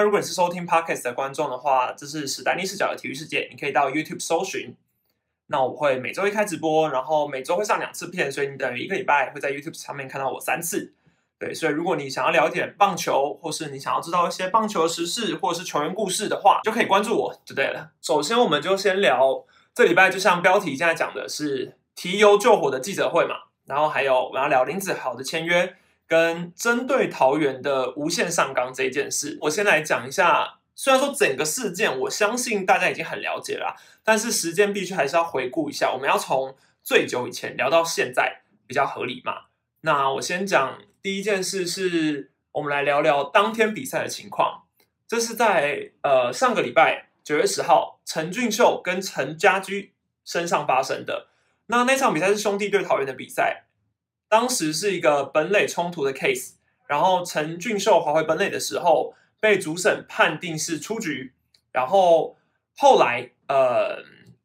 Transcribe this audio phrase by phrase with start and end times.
[0.00, 4.74] 那如果你是收听 podcast 的观众的话，这是史丹利视角的体育世界，你可以到 YouTube 搜寻。
[5.48, 10.94] 那我会每周一开直播，然后每周会上两次片，所以你等于一个礼拜会在 YouTube 上面看到我三次。
[11.38, 17.90] 对，所以如果你想要了解棒球，或是你想要知道一些棒球的时事，或者是球员故事的话，就可以关注我就对了。
[18.00, 19.44] 首先，我们就先聊
[19.74, 23.34] 这礼拜，就像标题现在讲的是提油救火的记者会嘛，
[23.66, 25.76] 然后还有我要聊林子豪的签约。
[26.10, 30.56] 跟针对桃园的无限上纲这一件事，我先来讲一下。
[30.74, 35.92] 虽然说整个事件，我相信大家已经很了解了，但是时间必须还是要回顾一下。
[35.92, 39.42] 我们要从最久以前聊到现在，比较合理嘛？
[39.82, 44.64] 那我先讲第一件事，是我们来聊聊当天比赛的情况。
[45.06, 49.92] 这是在呃上个礼拜九月十号，陈俊秀跟陈家驹
[50.24, 51.28] 身上发生的。
[51.66, 53.66] 那那场比赛是兄弟对桃园的比赛。
[54.30, 56.52] 当时是一个本垒冲突的 case，
[56.86, 61.34] 然后陈俊秀滑回本垒的时候，被主审判定是出局，
[61.72, 62.36] 然后
[62.76, 64.04] 后来呃，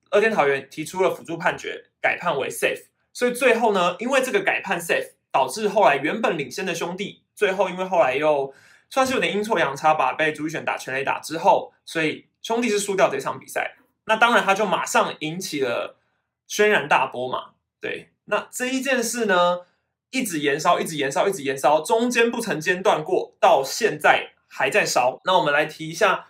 [0.10, 8.52] 二天桃园提出了辅助判决，改判为 safe，所以最后呢，因为这个改判 safe，导致后来原本领先的兄弟，最后因为后来又
[8.90, 16.00] 算是有点阴错阳差吧，被主选打全垒打之后，所以兄弟是输掉这场比赛，那当然他就马上引起了
[16.48, 19.60] 轩然大波嘛，对，那这一件事呢？
[20.16, 25.20] 一直延烧，一直延烧，一直延烧，中间不曾间断过，到现在还在烧。
[25.26, 26.28] 那我们来提一下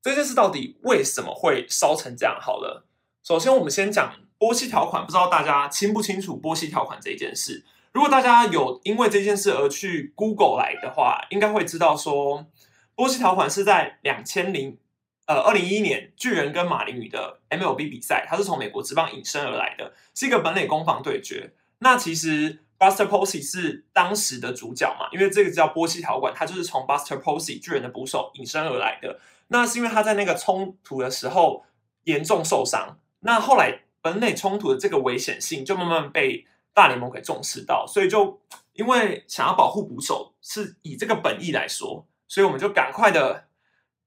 [0.00, 2.38] 这件事到底为什么会烧成这样？
[2.40, 2.86] 好了，
[3.24, 7.64] 首先我们先讲波西条款，不知道大家清不清楚波西条款这一件事？
[7.92, 12.46] 如果大家有因为这件事而去 Google 来的话，应该会知道说
[12.94, 14.78] 波西条款是在两千零
[15.26, 21.52] 呃二零一一年巨人跟马林鱼的 MLB 比赛，它是从美国职棒引申而来的，是一个本垒攻防对决。
[21.80, 22.60] 那其实。
[22.78, 25.08] Buster Posey 是当时的主角嘛？
[25.12, 29.18] 因为这个叫波西条款，它就是从 Buster Posey 巨人的捕手引申而来的。
[29.48, 31.64] 那是因为他在那个冲突的时候
[32.04, 38.40] 严重受伤，那后来本垒冲突的这个危险性就慢慢被大联盟给重视到，所以就
[38.72, 43.44] 因为想要保护捕手，是以这个本意来说，所以我们就赶快的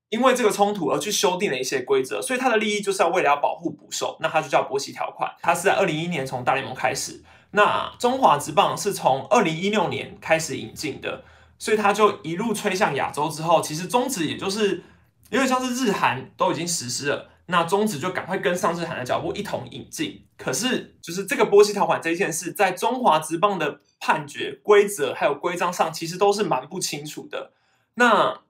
[0.10, 2.22] 因为这个冲突而去修订了一些规则。
[2.22, 5.34] 所以它的利益就是要为了要保护捕手，那它就叫波西条款。
[5.42, 7.24] 它是在二零一一年从大联盟开始。
[7.52, 11.24] 那中华职棒是从二零一六年开始引进的，
[11.58, 14.84] 所以它就一路吹向亚洲之后，其实中职也就是
[15.32, 20.26] 因为像是日韩都已经实施了，那中职就赶快跟上日韩的脚步一同引进。
[20.38, 27.52] 可是就是这个波西条款这件事，在中华职棒的判决规则还有规章上，其实都是蛮不清楚的。
[27.96, 28.42] 那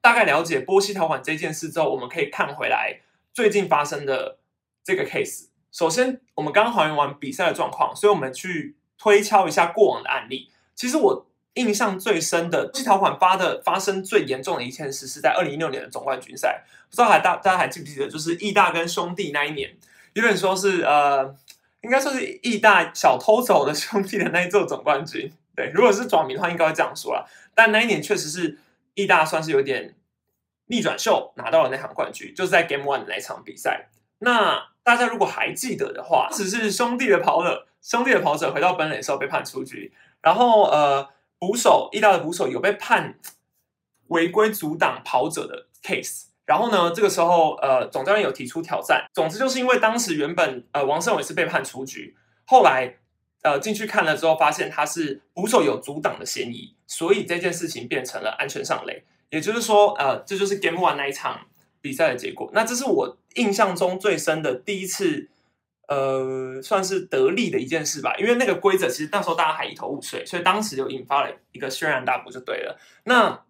[0.00, 3.00] 大概了解波西条款这件事之后，我们可以看回来
[3.32, 4.38] 最近发生的
[4.84, 5.46] 这个 case。
[5.70, 10.50] 首先，我们刚还原完比赛的状况，所以我们去推敲一下过往的案例。
[10.74, 16.64] 其实我印象最深的，这条款发的发生最严重的一件事，是在二零一六年的总冠军赛。
[16.88, 19.76] 不知道还大大家还记不记得，就是义大跟兄弟那一年，
[20.14, 21.34] 有点说是呃，
[21.82, 25.30] 应该说是义大小偷走的兄弟的那一座总冠军。
[25.54, 27.26] 对，如果是转名的话，应该会这样说啦。
[27.54, 28.58] 但那一年确实是
[28.94, 29.94] 义大算是有点
[30.66, 33.88] 逆转秀拿到了那场冠军，就是在 Game One 的那场比赛。
[34.20, 41.06] 那大家如果还记得的话，只是兄弟的跑者，兄弟的跑者回到本垒的时候被判出局，然后呃，
[41.38, 43.18] 捕手意大的捕手有被判
[44.06, 49.04] 违规阻挡跑者的 case，然后呢，这个时候呃，总教练有提出挑战。
[49.12, 52.16] 总之就是因为当时原本呃王胜伟是被判出局，
[52.46, 52.96] 后来
[53.42, 59.04] 呃进去看了之后，发现他是捕手有阻挡的嫌疑，所以这件事情变成了安全上垒。
[59.28, 61.42] 也就是说，呃，这就是 Game One 那一场。
[61.80, 65.28] 比赛的结果，那这是我印象中最深的第一次，
[65.86, 68.16] 呃，算是得利的一件事吧。
[68.18, 72.78] 因为那个规则其实那时候大家还一头雾水，所以当时就引发了一个轩然大波，就对了。
[73.04, 73.44] 那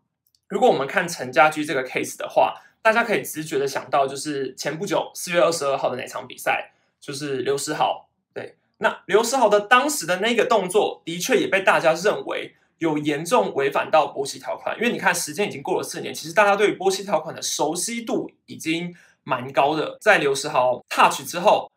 [0.48, 8.08] 如果我们看陈家驹这个 case 的话，大家可以直觉的想到，就是前不久四月二十二号的那场比赛，就是刘诗豪。
[8.34, 12.54] 对，那刘诗豪的当时的那个动作，的确也被大家认为。
[12.78, 18.94] 有严重违反到波西条款，因为你看时间已经过了四年，其实大家对于波西条款的熟悉度已经
[19.24, 19.98] 蛮高的。
[20.00, 21.70] 在刘世豪 touch 之后，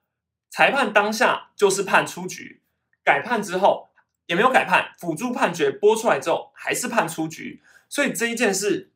[0.52, 2.62] 裁判当下就是判出局，
[3.04, 3.90] 改判之后
[4.28, 8.92] 也没有改判，辅助判决播出来之后还是判出局，所以这一件事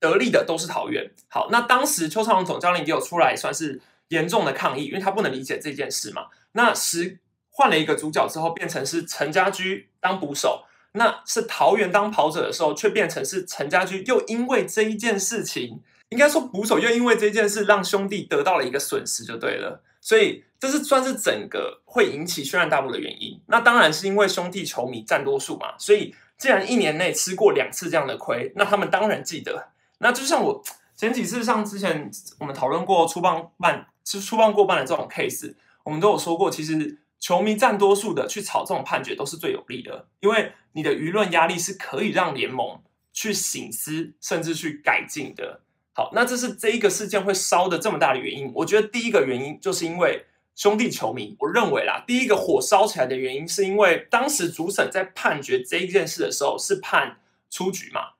[0.00, 1.12] 得利的都是桃园。
[1.28, 6.26] 好，那当时邱长龙总教练也有出来算是严重的抗议，因为他不能理解这件事嘛。
[6.52, 7.20] 那时
[7.50, 10.65] 换了一个主角之后，变成是陈家驹当捕手。
[10.96, 19.82] 那是桃园当跑者的时候，却变成是陈家驹，又因为这一件事情，应该说捕手又因为这件事让兄弟得到了一个损失，就对了。
[20.00, 23.40] 所以这是算是整个会引起轩然大波的原因。
[23.46, 29.68] 那当然是因为兄弟球迷占多数嘛，所以既然一年内吃过两次这样的亏，那他们当然记得
[29.98, 30.62] 那就像我
[30.94, 35.54] 前几次，像之前我们讨论过出棒半，是出棒过半的这种 case，
[35.84, 42.82] 我们都有说过，其实球迷占多数的去炒这种判决都是最有利的，因为你的舆论压力是可以让联盟
[43.12, 45.62] 去醒思，甚至去改进的。
[45.92, 48.52] 好，那这是这一个事件会烧的这么大的原因。
[48.54, 57.18] 我觉得第一个原因就是因为兄弟球迷，我认为啦，第一个火烧起来的原因是因为当时主审在判决这一件事的时候是判
[57.50, 58.10] 出局嘛。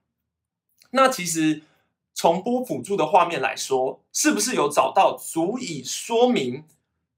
[0.90, 1.62] 那其实
[2.14, 6.64] 从播辅助的画面来说，是不是有找到足以说明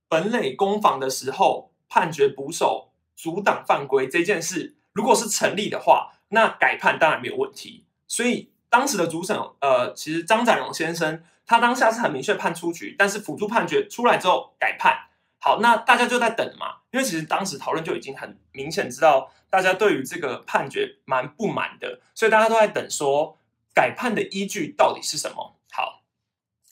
[0.08, 7.84] 本垒攻防的时候判决捕手阻挡犯规这件事，如果是成立的话，那改判当然没有问题。
[8.06, 8.50] 所以。
[8.70, 15.08] 当时的主审，呃，其实张展荣先生，他当下是很明确判出局，但是辅助判决出来之后改判。
[15.38, 23.38] 好，那大家就在等嘛，因为其实当时讨论就已经很明显知道大家对于这个判决蛮不满的，所以大家都在等说
[23.72, 25.56] 改判的依据到底是什么。
[25.72, 26.02] 好，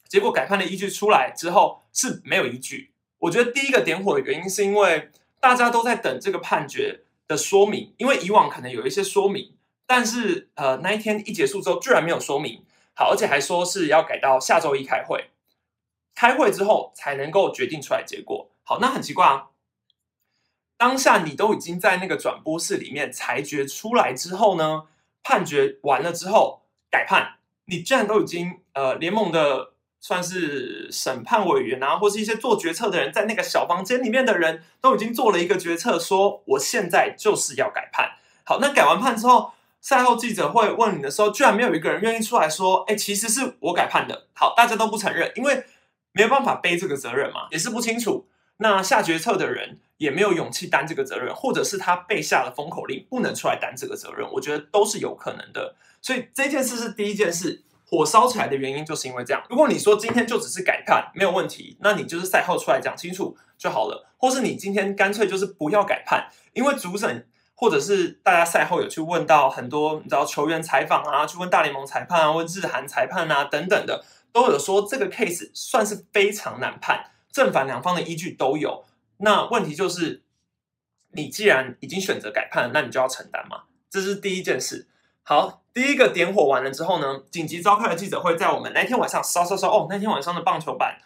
[0.07, 2.93] 结果改判的依据出来之后是没有依据。
[3.19, 5.11] 我觉得第一个点火的原因是因为
[5.41, 9.55] 大家都在等这个判决的说明，因为以往可能有一些说明。
[9.89, 12.65] 但是，呃，那一天一结束之后，居然没有说明
[12.95, 15.31] 好，而且还说是要改到下周一开会，
[16.13, 18.51] 开会之后才能够决定出来结果。
[18.65, 19.51] 好，那很奇怪啊，
[20.77, 24.89] 当下你都已经在那个转播室里面裁决出来之后呢，
[25.23, 38.13] 判决完了之后改判，你居然都已经呃，联盟的算是审判委员啊，或是一些做决策的人，在那个小房间里面的人都已经做了一个决策，说我现在就是要改判。
[38.45, 39.53] 好，那改完判之后。
[39.79, 45.65] 赛后记者会问你的时候，居然没有一个人愿意出来说：“哎，其实是我改判的。”好，大家都不承认，因为
[46.11, 48.27] 没有办法背这个责任嘛，也是不清楚。
[48.57, 54.29] 那下决策的人也没有勇气担这个责任，或者是他被下了封口令，不能出来担这个责任。
[54.33, 55.77] 我觉得都是有可能的。
[56.03, 59.43] 所以这件事是第一件事，火烧起来的原因就是因为这样。
[59.49, 67.27] 如果你说今天就只是改判没有问题，那你就是赛后出来讲清楚就好了，或是你今天干脆就是不要改判，因为主审。
[67.59, 78.85] 或者是大家赛后有去问到很多，你知道球员采访啊，去问大联盟裁判啊，问日韩裁判啊等等的，都有说这个 case 算是非常难判，正反两方的依据都有。
[79.21, 80.23] 那问题就是，
[81.13, 84.87] 你既然已经选择改判，那你就要承担嘛，这是第一件事。
[85.29, 90.99] 好，第一个点火完了之后呢，紧急召开了记者会，在我们那天晚上烧烧烧哦，那天晚上的棒球版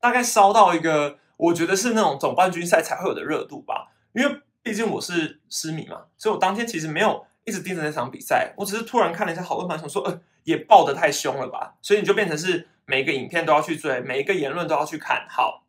[0.00, 4.40] 大概烧到一个，我觉得是那种总冠军赛才会有的热度吧，因为。
[4.60, 15.26] 毕竟我是失迷嘛，所以我当天其实没有一直盯着那场比赛，我只是突然看了一下好多盘，想说，呃，也爆得太凶了吧，所以你就变成是每一个影片都要去追，每一个言论都要去看。
[15.30, 15.64] 好，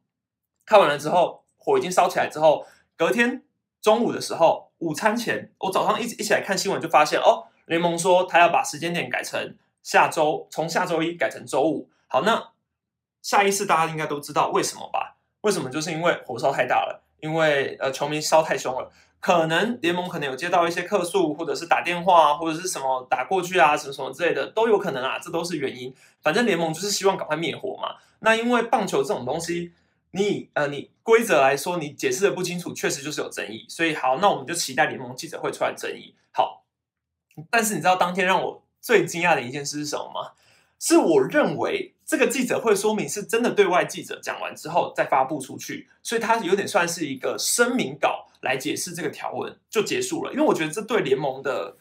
[0.66, 2.66] 看完了之后，火已经烧起来之后，
[2.98, 3.44] 隔天
[3.80, 11.88] 中午的时候，午餐前，我早上一一起来看新闻，就发现哦，联盟说他要把时间点改成下周，从下周一改成周五。
[12.08, 12.50] 好，那
[13.22, 15.18] 下一次大家应该都知道为什么吧？
[15.42, 15.70] 为什么？
[15.70, 17.06] 就是因为火烧太大了。
[17.22, 18.90] 因为呃球迷烧太凶了，
[19.20, 25.94] 可能联盟可能有接到一些客诉，或者是打电话或者是什么打过去啊，什么什么之类的都有可能啊，这都是原因。
[26.22, 27.98] 反正联盟就是希望赶快灭火嘛。
[28.22, 29.74] 那因为棒球这种东西，
[30.12, 33.66] 你呃你规则来说你解释的不清楚，确实就是有争议。
[33.68, 36.16] 所以好，那我们就期待联盟记者会出来争议。
[36.32, 36.64] 好，
[37.50, 40.32] 但是你知道当天让我最惊讶的一件事是什么吗？
[40.80, 41.94] 是我认为。
[42.10, 50.34] 这个记者会说明是真的对外记者讲完之后再发布出去，所以它有点算是一个声明稿来解释这个条文就结束了。
[50.34, 51.76] 因为我觉得这对联盟的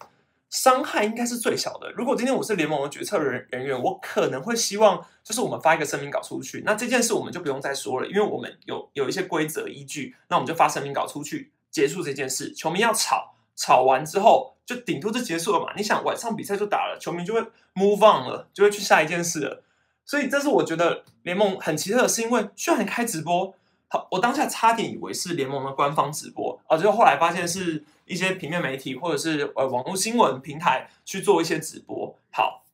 [0.51, 1.91] 伤害应该是最小的。
[1.93, 12.53] 如果今天我是联盟的决策人人员，我可能会希望就是我们发一个声明稿出去，那这件事我们就不用再说了，因为我们有有一些规则依据，那我们就发声明稿出去结束这件事。
[12.53, 15.73] 球迷要吵，吵完之后就顶多就结束了嘛。
[15.77, 17.41] 你想晚上比赛就打了，球迷就会
[17.75, 19.65] move on 了，就会去下一件事了。
[20.05, 23.53] 所以这是我觉得联盟很奇特的是，因为居然开直播，
[23.89, 32.17] 好，我当下差点以为是联盟的官方直播，啊，就后来发现是一些平面媒体或者是呃网络新闻平台去做一些直播。
[32.31, 32.65] 好，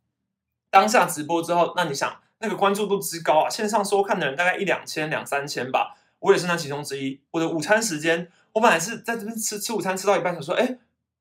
[0.70, 7.20] 当下直播之后，那你想那个关注度之高啊，线上收看的人大概一两千两三千吧，我也是那其中之一。
[7.32, 10.78] 我的午餐时间，我本来是在这边吃吃午餐，吃到一半想说，哎，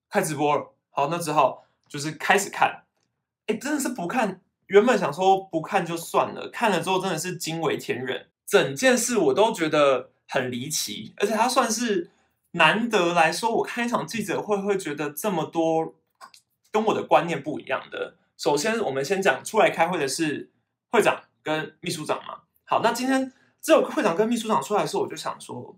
[0.09, 2.83] 开直播了，好，那只好就是开始看，
[3.47, 4.39] 哎，真的是不看。
[4.67, 12.11] 原本想说不看就算了，看了之后真的是惊为天人，整件事我都觉得很离奇，而且它算是
[12.51, 15.95] 难得来说，我看一场记者会会觉得这么多
[16.71, 18.15] 跟我的观念不一样的。
[18.37, 20.51] 首先，我们先讲出来开会的是
[20.91, 22.41] 会长跟秘书长嘛。
[22.63, 25.75] 好，那今天只有会长跟秘书长出来的时候，我就想说，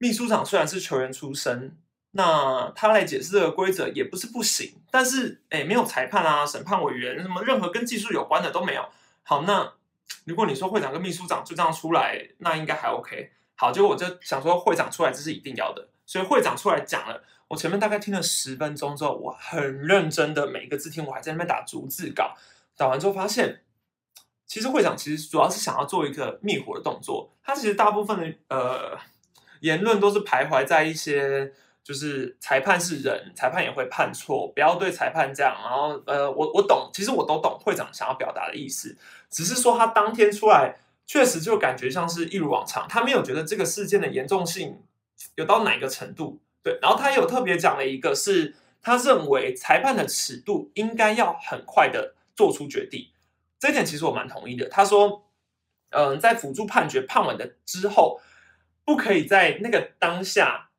[0.00, 1.76] 秘书长虽然是球员出身，
[2.12, 8.88] 那他来解释这个规则也不是不行，但是哎，没有裁判啊、审判委员什么，任何跟技术有关的都没有。
[9.22, 9.74] 好，那
[10.24, 13.30] 如果你说会长跟秘书长就这样出来，那应该还 OK。
[13.56, 17.22] 好，结果我就想说会长出来这是一定要的，所以会长出来讲了。
[17.48, 22.34] 我前面大概听了十分钟之后，我很认真的每一个字听，我还在那边打逐字稿。
[22.74, 23.60] 打完之后发现，
[24.46, 27.30] 其实会长其实主要是想要做一个灭火的动作。
[27.42, 28.98] 他其实大部分的呃
[29.60, 31.52] 言论都是徘徊在一些。
[31.82, 35.56] 就是裁判是人，裁判也会判错，不要对裁判这样。
[35.60, 38.96] 然后，呃，我我懂，其实我都懂会长想要表达的意思，
[39.30, 40.76] 只是说他当天出来，
[41.06, 44.78] 确实就感觉像是一如往常，他没有觉得这个事件的严重性
[45.36, 46.38] 有到哪一个程度。
[46.62, 53.08] 对，然后他有特别讲了一个，是他认为裁判的尺度应该要很快的做出决定，
[53.58, 54.68] 这点其实我蛮同意的。
[54.68, 55.24] 他说，
[55.88, 58.20] 嗯，在辅助判决判完的之后，
[58.90, 60.70] 不可以在那个当下。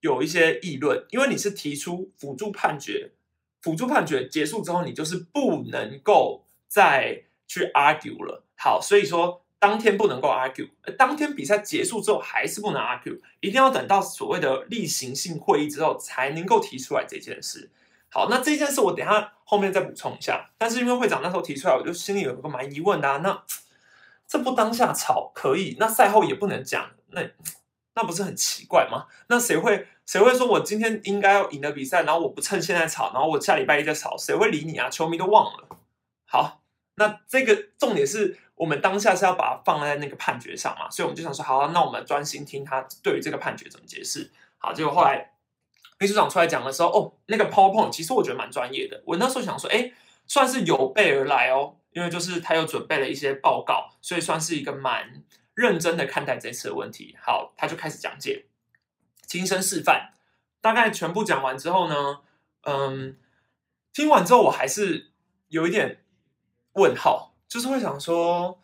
[0.00, 3.12] 有一些议论，因为你是提出辅助判决，
[3.60, 8.42] 辅助判决结束之后，你就是不能够再去 argue 了。
[8.56, 17.70] 好，所以说当天不能够 argue，当天比赛结束之后还是不能 argue，一定要等到所谓的例行性会议之后才能够提出来这件事。
[18.08, 20.50] 好，那这件事我等下后面再补充一下。
[20.58, 23.18] 但是因为会长那时候提出来，我就心里有一个蛮疑问的啊。
[23.18, 23.44] 那
[24.26, 27.22] 这不当下吵可以，那赛后也不能讲，那
[27.94, 29.06] 那不是很奇怪吗？
[29.28, 29.86] 那谁会？
[30.04, 34.90] 谁会说我今天应该要赢的比赛，然后我不趁现在吵，然后我下礼拜一再吵，谁会理你啊？
[34.90, 35.68] 球迷都忘了。
[36.26, 36.60] 好，
[36.96, 44.30] 那这个重点是我们当下是要把它放在那个判决上嘛，所以我们就想说，好，那我们专心听他对于这个判决怎么解释。
[44.58, 45.32] 好，结果后来
[45.98, 49.00] 秘书长出来讲的时候，哦，那个 POPO 其实我觉得蛮专业的。
[49.06, 49.92] 我那时候想说，哎，
[50.26, 55.22] 算是有备而来哦，因为就是他又准备了一些报告，所以算是一个蛮
[55.54, 57.16] 认真的看待这次的问题。
[57.20, 58.46] 好，他就开始讲解。
[59.26, 60.12] 亲身示范，
[60.60, 62.20] 大概全部讲完之后呢，
[62.62, 63.16] 嗯，
[63.92, 65.10] 听完之后我还是
[65.48, 66.02] 有一点
[66.72, 68.60] 问号，就是会想说，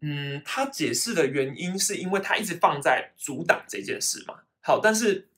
[0.00, 4.40] 嗯，他解释的原因是因为他一直放在阻挡这件事嘛。
[4.62, 5.28] 好，但是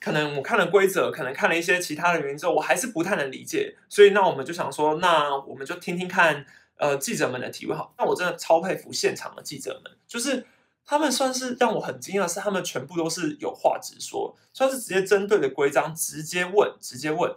[0.00, 3.76] 可能我看了规则，可能看了一些其他的原因之后，我还是不太能理解。
[3.88, 6.44] 所以那我们就想说，那我们就听听看，
[6.78, 7.76] 呃，记者们的提问。
[7.76, 10.46] 好，那我真的超佩服现场的记者们，就是。
[10.86, 17.34] 他们算是让我很惊讶，是他们全部都是有话直说，算是直接针对的规章直接问，直接问。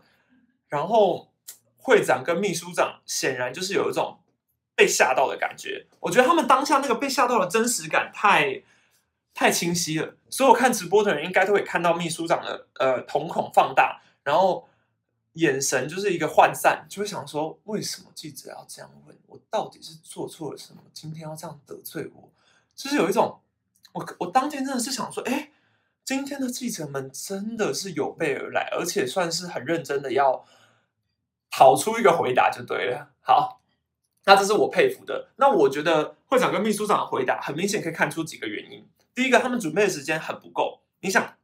[0.68, 1.32] 然后
[1.78, 4.20] 会长跟秘书长显然就是有一种
[4.76, 5.88] 被吓到的感觉。
[6.02, 8.64] 我觉得他们当下那个被吓到的真实感太
[9.34, 14.68] 太清晰了，所有看直播的人应该都会看到秘书长的呃瞳孔放大，然后
[15.38, 19.40] 眼神就是一个涣散，就会想说：为什么记者要这样问我？
[19.50, 20.82] 到底是做错了什么？
[20.94, 22.32] 今天要这样得罪我？
[22.76, 23.40] 就是有一种，
[23.94, 25.52] 我我当天真的是想说，哎，
[26.04, 30.46] 今天的记者们真的是有备而来，而且算是很认真的要
[31.50, 33.14] 讨出一个回答就对了。
[33.22, 33.62] 好，
[34.26, 35.30] 那这是我佩服的。
[35.38, 38.88] 那我觉得会长跟秘书长的回答很明显可以看出几个原因。
[39.16, 40.82] 第一个，他们准备的时间很不够。
[41.02, 41.37] 你想，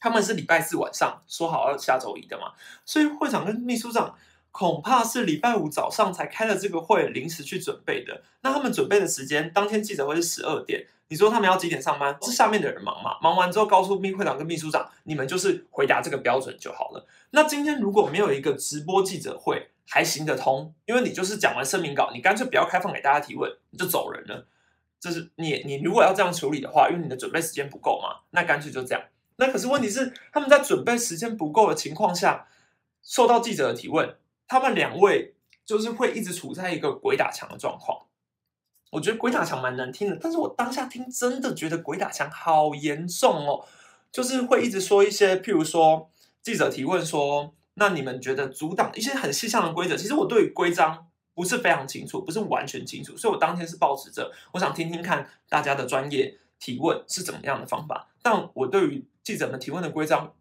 [0.00, 2.52] 他们是礼拜四晚上说好要下周一的嘛，
[2.84, 4.16] 所以会长跟秘书长。
[4.52, 8.20] 恐怕是礼拜五早上才开了这个会，临时去准备的。
[8.40, 10.88] 那他们准备的时间，当天记者会是十二点。
[11.06, 12.18] 你说他们要几点上班？
[12.22, 13.16] 是下面的人忙嘛？
[13.22, 17.06] 忙完之后告诉秘会长跟秘书长，你们就是回答这个标准就好了。
[17.30, 24.48] 那今天如果没有一个直播记者会，还行得通，因为你就是讲完声明稿，你干脆不要开放给大家提问，你就走人了。
[24.98, 29.00] 这是你你如果要这样处理的话，因为你的准备时间不够嘛，那干脆就这样。
[29.40, 32.46] 那可是问题是，他们在准备时间不够的情况下，
[33.02, 34.14] 受到记者的提问。
[34.46, 38.02] 他们两位就是会一直处在一个鬼打墙的状况，
[38.90, 43.64] 我觉得鬼打墙蛮难听的，但是我当下听真的觉得鬼打墙好严重哦，
[44.12, 46.10] 就是会一直说一些，譬如说
[46.42, 60.34] 记者提问说，那你们觉得阻挡一些很细项的规则，其实我对于规章不是非常清楚，不是完全清楚，所以我当天是保持着我想听听看大家的专业提问是怎么样的方法，但我对于记者们提问的规章。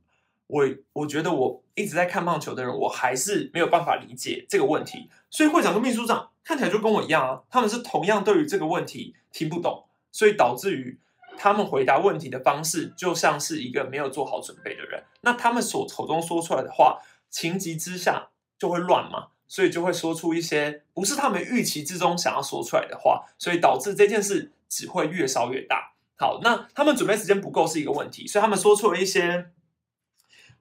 [0.47, 5.07] 我我觉得我一直在看棒球的人，我还是没有办法理解这个问题。
[5.29, 10.97] 所以会长跟秘书长看起来就跟我一样啊，他们是同样对于这个问题听不懂，所以导致于
[11.37, 15.03] 他们回答问题的方式就像是一个没有做好准备的人。
[15.21, 25.93] 那他们所口中说出来的话，情急之下就会乱嘛，所以就会说出一些不是他们预期之中想要说出来的话，所以导致这件事只会越烧越大。
[26.19, 29.49] 好，那他们准备时间不够是一个问题，所以他们说出了一些。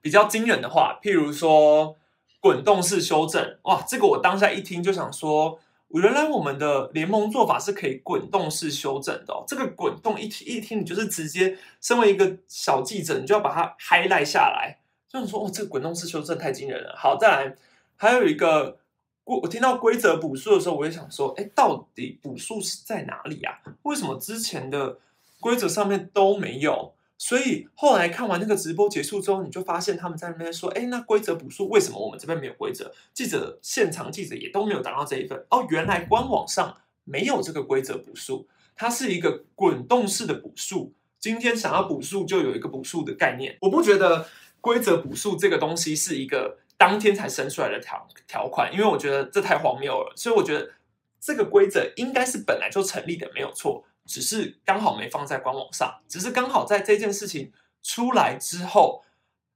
[0.01, 1.97] 比较惊人的话，譬如说
[2.39, 9.43] 滚动式修正，哇，这个我当下一听就想说，原来我们的联盟做法是可以滚动式修正的哦。
[9.45, 16.95] 这个滚动一听一听，你就是直接身为一个小记者，你就要把它 highlight 下来，就是说哦，这个滚动式修正太惊人了。
[16.97, 17.57] 好，再来
[17.97, 18.77] 还有一个，
[19.25, 23.59] 我我听到规则补数的时候，我也想说，哎，到底补数是在哪里啊？
[23.83, 24.97] 为什么之前的
[25.39, 26.93] 规则上面都没有？
[27.21, 32.93] 所以后来看完那个直播结束之后，你就发现他们在那边说：“哎，那规则补数为什么我们这边没有规则？
[33.13, 35.67] 记者现场记者也都没有达到这一份哦。
[35.69, 40.93] 原来官网上没有这个规则补数，它是一个滚动式的补数。
[41.19, 43.57] 今天想要补数，就有一个补数的概念。
[43.59, 44.25] 我不觉得
[44.61, 50.13] 规则补数这个东西是一个当天才生出来的条条款，因为我觉得这太荒谬了。
[50.15, 50.71] 所以我觉得
[51.19, 59.03] 这个规则应该是本来就成立的，没有错。”只是刚好没放在官网上，只是刚好在这件事情出来之后，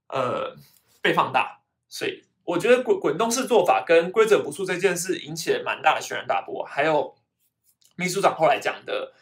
[0.09, 0.55] 呃，
[1.01, 1.61] 被放大。
[1.89, 6.63] 所以我觉得滚滚动式做法跟规则不数这件事引起了蛮大的轩然大波。
[6.63, 7.15] 还有
[7.95, 9.13] 秘书长后来讲的，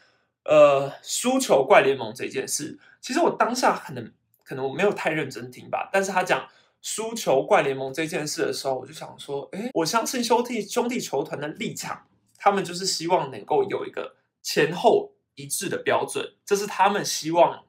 [0.43, 4.11] 呃，输球怪联盟这件事，其实我当下可能
[4.43, 5.89] 可能我没有太认真听吧。
[5.93, 6.45] 但是他讲
[6.81, 12.05] 输球怪联盟这件事的时候，我就想说，哎，我相信兄弟兄弟球团的立场，
[12.37, 15.13] 他们就是希望能够有一个前后。
[15.35, 17.63] 一致的标准，这是他们希望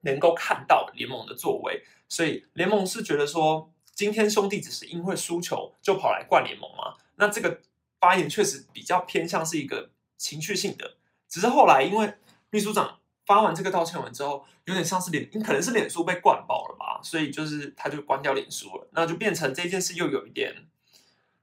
[0.00, 1.84] 能够看到联盟的作为。
[2.08, 6.96] 所以联盟是觉得说，今天兄弟只是因为输球就跑来灌联盟吗？
[7.16, 7.60] 那这个
[7.98, 10.96] 发言确实比较偏向是一个情绪性的。
[11.28, 12.14] 只是后来因为
[12.50, 20.66] 秘书长发完这个道歉文之后，有点像是脸，可能是脸书被灌爆了吧，所以就是他就关掉脸书了，那就变成这件事又有一点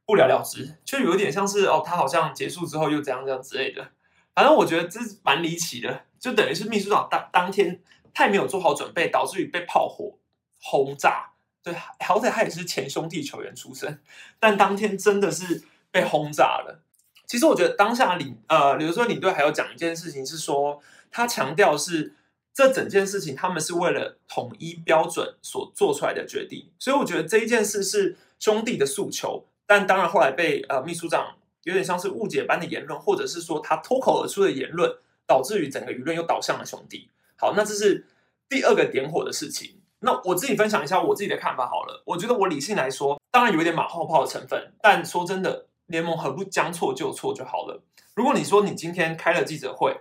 [0.06, 3.92] 不了了之，就有点像是哦，他好像结束之后又怎样这样之类的。
[4.38, 7.82] 反正我觉得这是蛮离奇的，就等于是秘书长当当天
[8.13, 10.13] 太没有做好准备，导致于被炮火
[10.62, 11.32] 轰炸。
[11.63, 14.00] 对，好歹他也是前兄弟球员出身，
[14.39, 16.84] 但当天真的是被轰炸了。
[17.25, 22.14] 其实我觉得当下领呃，比如说领队还有讲一件事情，是说他强调是
[22.53, 31.37] 这整件事情他们是为了统一标准所做出来的决定，所以我觉得这一件事是兄弟的诉求，但当然后来被呃秘书长。
[31.68, 34.90] 有点像是误解般的言论，或者是说他脱口而出的言论，
[35.25, 37.10] 导致于整个舆论又倒向了兄弟。
[37.36, 38.08] 好，那这是
[38.48, 39.82] 第二个点火的事情。
[40.00, 42.01] 那我自己分享一下我自己的看法好了。
[42.06, 47.84] 我觉得我理性来说，当然有一点马后炮的成分，但说真的，联盟何不将错就错就好了。
[48.16, 49.94] 如果你说你今天开了记者会，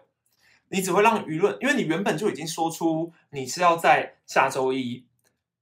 [0.69, 5.05] 你只会让舆论，因为你原本就已经说出你是要在下周一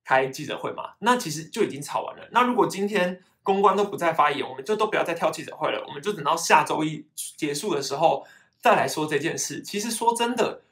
[0.04, 2.28] 开记者会嘛，那其实就已经吵完了。
[2.30, 8.26] 那如果今天，公关都不再发言，我们就都不要再挑记者会了，我们就等到下周一结束的时候
[8.60, 9.60] 再来说这件事。
[9.60, 10.62] 其实说真的，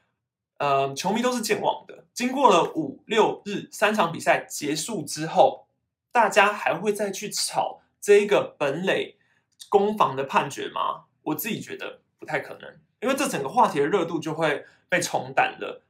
[0.59, 2.05] 呃，球迷都是健忘的。
[2.15, 5.67] 经过了五六日三场比赛结束之后，
[6.11, 9.17] 大家还会再去吵这一个本垒
[9.69, 11.05] 攻防的判决吗？
[11.23, 15.83] 我自己觉得不太可能，因为这整个话题的热度就会被冲淡了。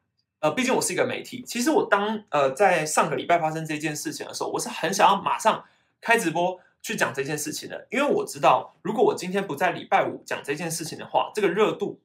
[0.42, 5.64] 呃，毕竟我是一个媒体，其实我当呃在上个礼拜发生这件事情的时候，我是很想要马上
[6.00, 6.60] 开直播。
[6.84, 12.00] 去讲这件事情的，因为我知道，如果我今天不在礼拜五讲这件事情的话，这个热度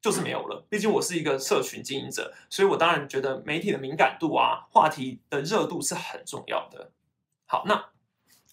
[0.00, 0.64] 就是没有了。
[0.70, 6.90] 毕竟我是一个社群经营者，所以我当然觉得媒体的敏感度啊，话题的热度是很重要的。
[7.44, 7.90] 好，那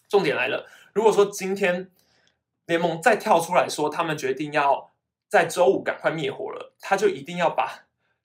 [0.09, 1.89] 重点来了，如果说今天
[2.65, 4.91] 联盟再跳出来说，他们决定要
[5.29, 7.82] 在周五赶快灭火了，他就一定要把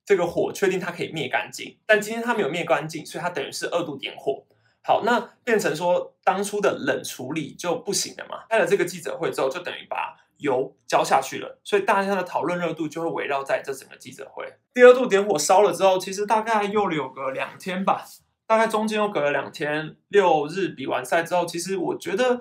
[0.08, 1.76] 这个火确定它可以灭干净。
[1.84, 4.42] 但今天它没有灭干净，所以它等于是二度点火。
[4.82, 8.46] 好，那变成说当初的冷处理就不行了嘛？
[8.48, 14.50] 开了这个记者会之后，就等于把油浇下去了，所以大家的讨论热度就会围绕在这整个记者会。
[14.72, 18.02] 第二度点火烧了之后，其实大概又有个两天吧，
[18.46, 22.40] 大概中间又隔了两天，六日比完赛之后，其实我觉得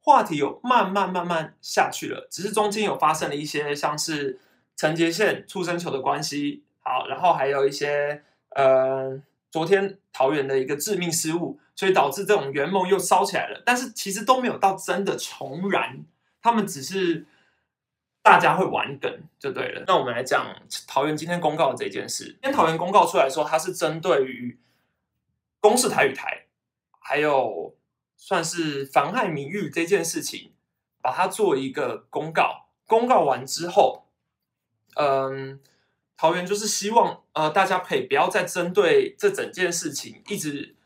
[0.00, 4.40] 话题有慢慢慢慢下去了，只是中间有发生了一些像是
[4.74, 9.20] 陈杰宪出生球的关系，好，然后还有一些呃。
[9.54, 13.62] 昨天桃园的一个致命失误，所以导致这种圆梦又烧起来了。
[13.64, 16.04] 但是其实都没有到真的重燃，
[16.42, 17.24] 他们只是
[18.20, 19.84] 大家会玩梗就对了。
[19.86, 20.44] 那我们来讲
[20.88, 22.24] 桃园今天公告的这件事。
[22.24, 24.58] 今天桃园公告出来说，它是针对于
[25.60, 26.46] 公视台语台，
[26.98, 27.76] 还有
[28.16, 30.50] 算是妨害名誉这件事情，
[31.00, 32.66] 把它做一个公告。
[32.88, 34.08] 公告完之后，
[34.96, 35.60] 嗯。
[36.16, 40.76] 桃园就是希望，呃，大家可以不要再针对这整件事情一直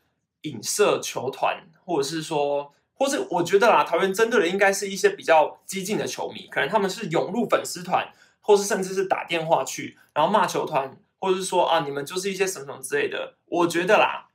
[0.41, 8.11] 影射球团，或者是说，或是我觉得啦，桃园针对的应该是一些比较激进的球迷，可能他们是涌入粉丝团，
[8.41, 13.35] 或是甚至是打电话去，然后骂球团，或者是说啊，你们就是一些什么什么之类的。
[13.45, 14.29] 我觉得啦，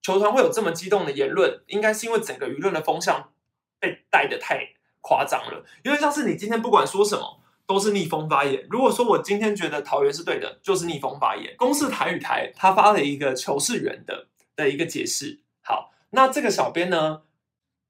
[0.00, 3.30] 球团会有这么激动的言论，应该是因为整个舆论的风向
[3.78, 7.41] 被带的太夸张了，因为像是你今天不管说什么
[7.72, 8.66] 都是逆风发言。
[8.68, 11.54] 如果说我今天觉得桃园是对的，就是逆风发言。
[11.56, 15.40] 公视台语台他发了一个求是圆的的一个解释。
[15.62, 17.22] 好，那这个小编呢，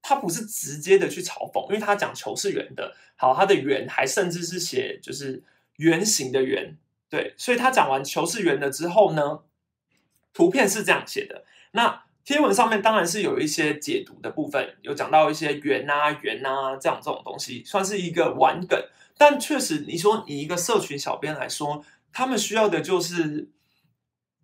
[0.01, 2.95] 他不是直接的去嘲讽，因为他讲求是圆的。
[3.17, 5.43] 好，他的圆还甚至是写就是
[5.79, 6.77] 圆形的圆，
[7.11, 9.41] 对，所以他讲完求是圆的之后呢，
[10.33, 11.45] 图片是这样写的。
[11.73, 18.81] 那贴文上面当然是有一些解读的部分，有讲到一些圆啊、圆啊这样这种东西，算是一个玩梗。
[19.17, 23.49] 但确实，你说以一个社群小编来说，他们需要的就是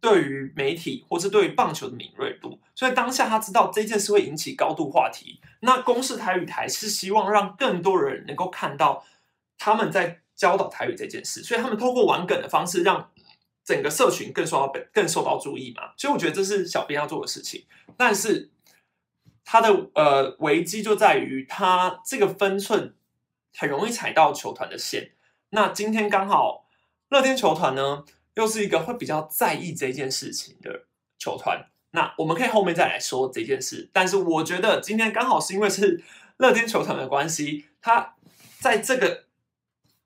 [0.01, 2.61] 对于媒体或是对于棒球的敏锐度。
[2.75, 9.05] 所以当下他知道这件事会引起高度话题，那公视台语台是希望让更多人能够看到
[9.57, 13.11] 他们在教导台语这件事，所以他们透过玩梗的方式让。
[13.65, 17.67] 整个社群更受到更受到注意嘛，所以我觉得这是小编要做的事情。
[17.99, 18.51] 但是
[19.45, 22.95] 他的呃危机就在于他这个分寸
[23.57, 25.13] 很容易踩到球团的线。
[25.51, 26.67] 那今天刚好
[27.09, 30.85] 乐天球团呢，又是一个会比较在意这件事情的
[31.19, 31.67] 球团。
[31.93, 33.89] 那我们可以后面再来说这件事。
[33.93, 36.03] 但是我觉得今天刚好是因为是
[36.37, 38.15] 乐天球团的关系，他
[38.61, 39.25] 在这个。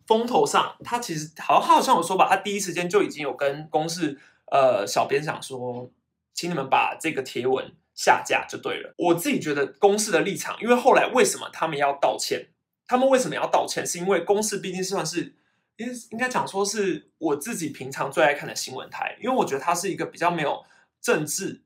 [0.05, 4.19] 风头上，他其实好，他好像有说吧，他第一时间就已经有跟公司
[4.51, 5.89] 呃小编想说，
[6.35, 8.93] 请你们把这个贴文下架就对了。
[8.99, 12.49] 我自己觉得公司的立场，因为后来为什么他们要道歉？
[12.87, 13.87] 他们为什么要道歉？
[13.87, 15.35] 是因为公司毕竟算是，
[15.77, 20.65] 应应该讲说是我自己平常最爱看的新闻台，因为我觉得它是一个比较没有
[21.01, 21.63] 政治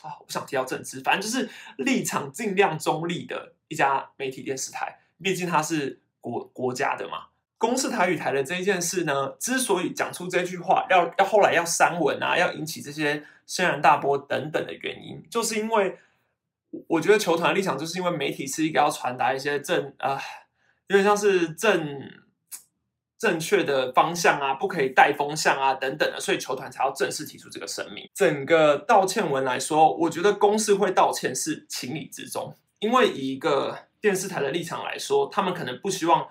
[0.00, 6.00] 啊，我不想提到政治，反正就是立场尽量中立的一家媒体电视台，毕竟它是。
[6.22, 7.24] 国国家的嘛，
[7.58, 15.98] 公视台语台的这一件事呢，之所以讲出这句话，要要后来要删文啊，要引起这些轩然大波等等的原因，就是因为
[16.88, 20.20] 我觉得球团的立场，就是因为媒体是一个要传达一些正啊，
[20.88, 21.98] 有点像是正
[23.18, 28.08] 正确的方向啊，不可以带风向啊等等的，所以球团才要正式提出这个声明。
[28.14, 33.88] 整个道歉文来说，我觉得公司会道歉是情理之中，因为以一个。
[34.02, 36.26] 电视台的立场来说，他们可能不希望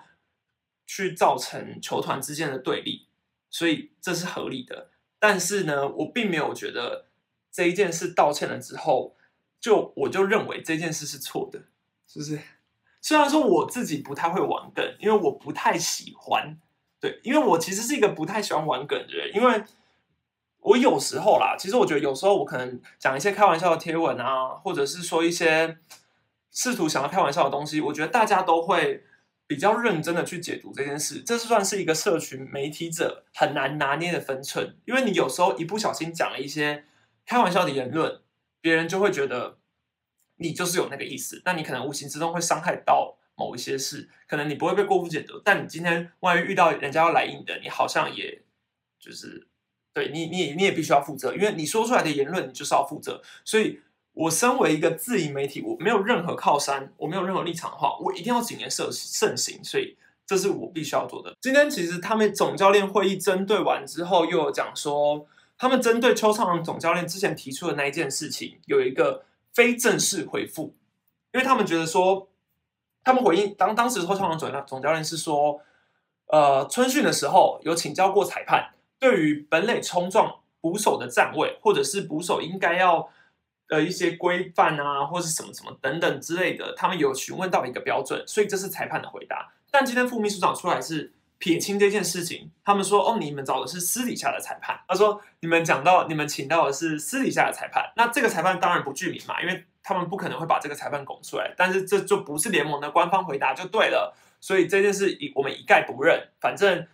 [0.86, 3.08] 去造成球团之间的对立，
[3.48, 4.90] 所以这是合理的。
[5.18, 7.06] 但是呢，我并没有觉得
[7.50, 9.16] 这一件事道歉了之后，
[9.62, 11.60] 就我就认为这件事是错的，
[12.06, 12.38] 是不是？
[13.00, 16.58] 虽然说我自己不太会玩梗，因为我不太喜欢，
[17.00, 19.64] 对，因为我其实是一个不太喜欢玩梗的人，因为
[20.58, 25.78] 我有时候啦，其实我觉得有时候我可能讲一些开玩笑的贴文啊，或者是说一些。
[26.54, 29.02] 试图想要开玩笑的东西，我觉得大家都会
[29.46, 36.84] 比较认真的去解读这件事，这是算是一个社群媒体者很难拿捏的分寸，因为你有时候一不小心讲了一些
[37.24, 38.20] 开玩笑的言论，
[38.62, 39.58] 别人就会觉得
[40.36, 48.42] 你就是有那个意思，那你可能无形之中会伤害到某一些事，可能你不会被过度解读，但你今天万一遇到人家要来硬的，你好像也
[48.98, 49.46] 就是
[49.92, 53.80] 对你，你也你也必须要负责，因为你说出来的言论你就是要负责，所以。
[54.14, 59.96] 我身为一个自营媒体，我没有任何靠山，我没有任何立场的话，我一定要谨言慎慎行，所以
[60.26, 61.34] 这是我必须要做的。
[61.40, 65.26] 今天其实他们总教练会议针对完之后，又有讲说，
[65.58, 70.74] 他们针对邱昌荣总教练之前提出的那一件事情，有一个非正式回复，
[71.32, 72.28] 因为他们觉得说，
[73.04, 75.60] 他们回应当当时邱昌荣总总教练是说，
[76.26, 83.10] 呃，春训的时候有请教过裁判，对于本垒冲撞捕手的站位，或者是捕手应该要。
[83.68, 89.50] 的一些规范啊，或是什么什么等等之类的，他们有询问到一个标准，所以这是裁判的回答。
[89.70, 91.10] 但今天副秘书长出来是
[91.42, 101.52] 撇清这件事情，他们说：“哦，你们找的是私底下的裁判。”他说：“你们讲到你们请到的是私底下的裁判，那这个裁判当然不具名嘛，因为他们不可能会把这个裁判拱出来。
[101.56, 106.86] 但是这就不是联盟的官方回答就对了，所以这件事一我们一概不认，反正。”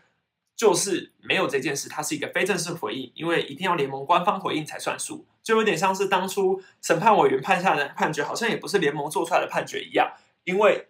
[0.58, 10.10] 就是没有这件事，它是一个非正式回应，因为一定要联盟官方回应才算数，就有点像是当初审判委员判下的判决，好像也不是联盟做出来的判决一样，
[10.42, 10.88] 因为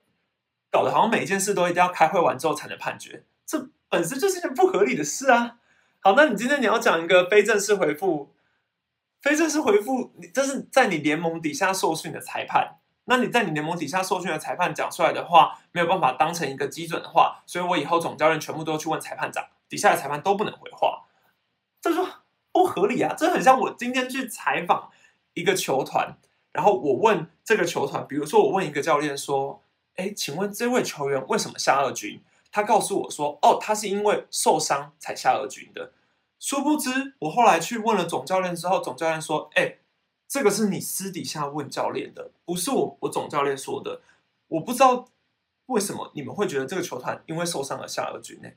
[0.71, 5.57] 搞得好像每一件事都一定要开会完之后才能判决，这本身就是一件不合理的事啊。
[6.01, 8.35] 好，那你今天你要讲一个非正式回复，
[9.23, 12.77] 非正式回复，你这是在你联盟底下受训的裁判。
[13.07, 21.07] 那你在你联盟底下受训的裁判讲出来的话，没有办法当成一个基准的话，所以我以后总教练全部都去问裁判长，底下的裁判都不能回话，
[21.81, 22.07] 这说
[22.53, 23.15] 不合理啊！
[23.17, 24.91] 这很像我今天去采访
[25.33, 26.19] 一个球团，
[26.53, 29.63] 然后我问这个球团，比如说我问一个教练说
[29.97, 32.21] ：“哎，请问这位球员为什么下二军？”
[32.59, 35.93] 他告诉我说：“哦，他是因为受伤才下二军的。”
[36.41, 39.79] 殊不知，我后来去问了总教练之后，总教练说：“哎。”
[40.31, 44.03] 这个是你私底下问教练的，不是我我总教练说的。
[44.49, 45.09] 我不知道
[45.65, 48.49] 为什么你们会觉得这个球团因为受伤而下二军呢？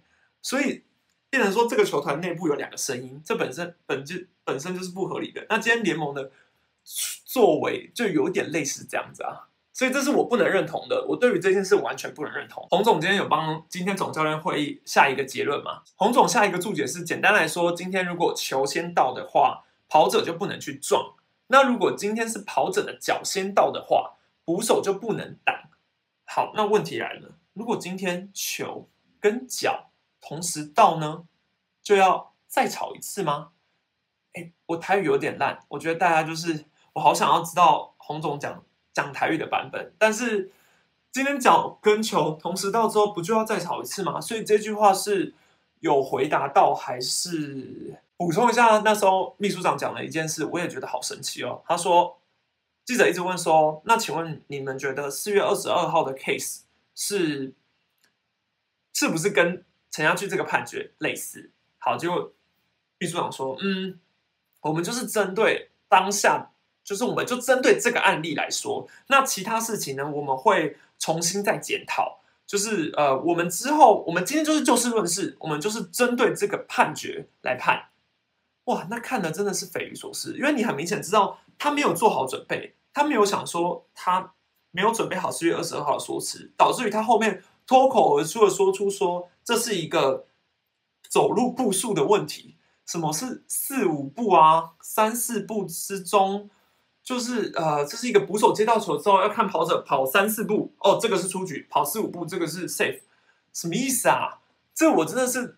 [0.42, 0.84] 所以
[1.30, 5.46] 变成说这个球团内部有两个声音，这本身本就本身就是不合理的。
[5.48, 6.30] 那今天联盟的
[7.24, 9.48] 作为就有点类似这样子啊，
[9.82, 11.04] 所以这是我不能认同的。
[11.10, 12.64] 我对于这件事完全不能认同。
[12.70, 15.82] 洪总今天有帮今天总教练会议下一个结论吗？
[15.96, 21.16] 洪总下一个注解是：简单来说，今天如果球先到的话，跑者就不能去撞；
[21.48, 25.56] 那如果今天是跑者的脚先到的话，捕手就不能挡。
[26.26, 28.88] 好，那问题来了，如果今天球
[29.20, 29.90] 跟脚
[30.22, 31.24] 同时到呢，
[31.82, 33.54] 就要再吵一次吗？
[34.34, 39.94] 哎，我台语有点烂，我觉得大家就是我好想要知道洪总讲讲台语的版本。
[39.98, 40.52] 但是
[41.12, 44.22] 今天脚跟球同时到之后，不就要再吵一次吗？
[44.22, 45.34] 所以这句话是
[45.80, 48.80] 有回答到还是补充一下？
[48.80, 51.62] 那时候秘书长讲了一件事，我也觉得好神奇哦。
[51.68, 52.18] 他说。
[52.84, 56.62] 记者一直问说：“那请问你们觉得四月二十二号的 case
[56.96, 57.54] 是
[58.92, 62.34] 是不是跟陈家驹这个判决类似？”好，结果
[62.98, 64.00] 秘书长说：“嗯，
[64.62, 66.51] 我们就是针对当下，
[66.92, 68.86] 就是我们就针对这个案例来说。
[69.08, 72.20] 那其他事情呢，我们会重新再检讨。
[72.46, 77.86] 就是呃，我们之后，我们今天就是就事论事，我们就是针对这个判决来判。
[78.66, 84.34] 哇，那看的真的是匪夷所思，因为你很明显知道。”他没有做好准备，他没有想说他
[84.72, 90.26] 没有准备好四月二十二号的说辞，导致于他后面脱口而出的说出说这是一个
[91.08, 92.58] 走路步数的问题。
[92.88, 94.72] 什么是四五步啊？
[94.82, 96.50] 三四步之中，
[97.04, 103.02] 就是呃，这是一个捕手接到球之后要看跑者跑三四步哦，这个是出局；跑四五步，这个是 safe。
[103.54, 104.40] 什么意思啊？
[104.74, 105.58] 这我真的是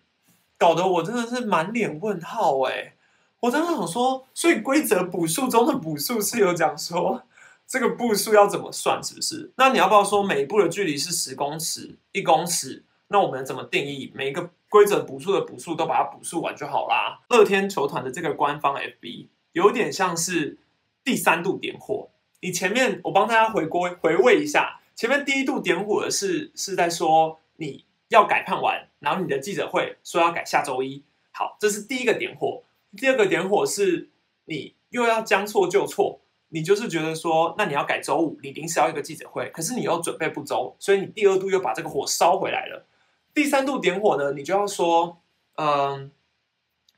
[0.58, 2.94] 搞得我真的是满脸问号哎。
[3.40, 7.22] 我当时想说，所以规则补数中的补数是有讲说
[7.66, 9.52] 这个步数要怎么算，是不是？
[9.56, 12.84] 那你要不要说每一步的距离是十公尺、一公尺？
[13.08, 17.20] 那我们怎么定义每一个规则补数的补数都把它补数完就好啦？
[17.28, 20.58] 乐天球团的这个官方 FB 有点像是
[21.04, 22.08] 第三度点火。
[22.40, 31.02] 你前面我帮大家回归回味一下，前面第一度点火的是是在说你要改判完，然后你的记者会说要改下周一。
[31.32, 32.62] 好，这是第一个点火。
[32.96, 34.10] 第二个点火是
[34.44, 42.86] 你又要将错就错，你就是觉得说，那你要改周五，你临时要一个记者会，可是你又准备不周，所以你第二度又把这个火烧回来了。
[43.32, 45.20] 第三度点火呢，你就要说，
[45.56, 46.12] 嗯，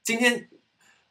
[0.03, 0.51] 今天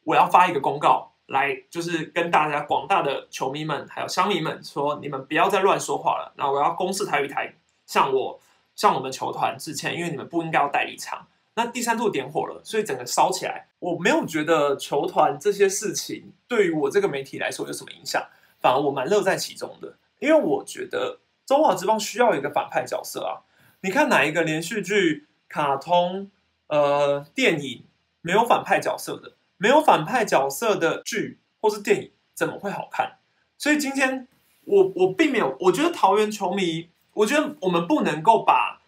[0.03, 6.33] 我要发一个公告来，就是跟大家广大的球迷们还有乡民们说，你们不要再乱说话了。
[6.37, 8.39] 那我要公示台语台向我
[8.75, 11.27] 向我们球团致歉，因为你们不应该要代理场。
[11.55, 13.67] 那第三度点火了，所以整个烧起来。
[13.79, 18.21] 我没有觉得球团这些事情对于我这个媒体来说有什么影响，
[18.59, 19.95] 反而我蛮乐在其中的。
[20.19, 23.41] 因为我觉得中华之邦需要一个反派角色啊！
[23.81, 26.29] 你看哪一个连续剧、卡通、
[26.67, 27.85] 呃电影
[28.21, 29.33] 没有反派角色的？
[29.57, 33.19] 没有反派角色的剧或是电影怎么会好看？
[33.57, 34.27] 所以今天
[34.65, 38.81] 我我并没有，我觉得桃园球迷，我觉得我们不能够把。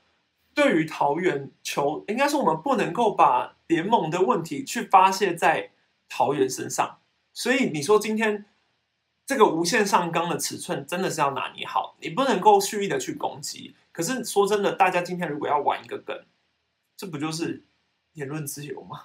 [0.53, 5.69] 对于桃园球，应该说我们不能够把联盟的问题去发泄在
[6.09, 6.97] 桃园身上，
[7.31, 8.43] 所以你说今天
[9.23, 13.75] 这个无限上纲的尺寸真的是要拿捏好，你不能够蓄意的去攻击。
[13.91, 16.19] 可是说真的，大家今天如果要玩一个梗，
[16.97, 17.63] 这不就是
[18.13, 19.03] 言论自由吗？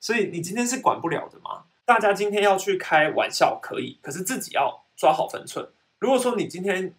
[0.00, 1.64] 所以你今天是管不了的吗？
[1.84, 5.68] 大家今天要去开玩笑可以，可是自己要抓好分寸。
[5.98, 6.94] 如果说你今天，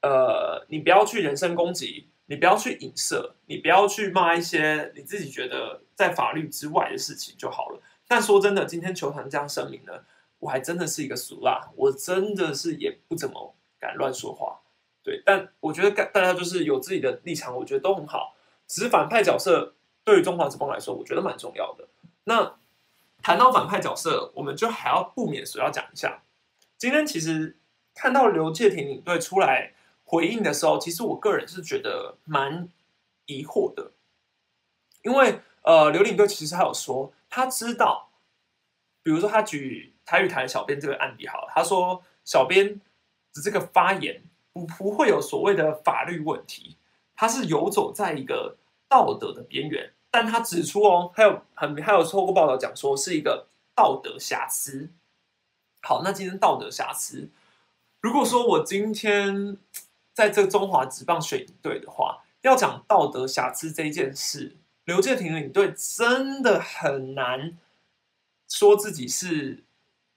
[0.00, 2.08] 呃，你不要去人身攻击。
[2.30, 7.80] 你不要去影射，你不要去骂一些你自己觉得在法律之外的事情就好了。
[8.06, 9.94] 但说真的，今天球团这样声明呢，
[10.38, 14.60] 我还真的是一个俗辣，我真的是也不怎么敢乱说话。
[15.02, 18.36] 对，但我觉得大家就是有自己的立场，我觉得都很好。
[18.66, 19.72] 只是反派角色
[20.04, 21.88] 对于中华职棒来说，我觉得蛮重要的。
[22.28, 22.54] 那
[23.22, 26.22] 谈到反派角色，我们就还要不免所要讲一下。
[26.76, 27.58] 今天其实
[27.94, 29.74] 看到刘介廷领队出来。
[30.10, 32.66] 回应的时候，其实我个人是觉得蛮
[33.26, 33.92] 疑惑的，
[35.02, 38.08] 因为呃，刘领队其实他有说，他知道，
[39.02, 42.80] 比如说他举台语台小编这个案例，好了，他说小编
[43.34, 46.78] 的这个发言不不会有所谓的法律问题，
[47.14, 48.56] 他是游走在一个
[48.88, 54.90] 道德的边缘，但他指出哦，还有很还有透过报道讲说是一个道德瑕疵。
[55.82, 57.30] 好，那今天道德瑕疵，
[58.00, 59.58] 如果说我今天。
[60.18, 67.56] 在这中华职棒选领队的话，要讲道德瑕疵这件事，刘建廷领队真的很难
[68.48, 69.62] 说自己是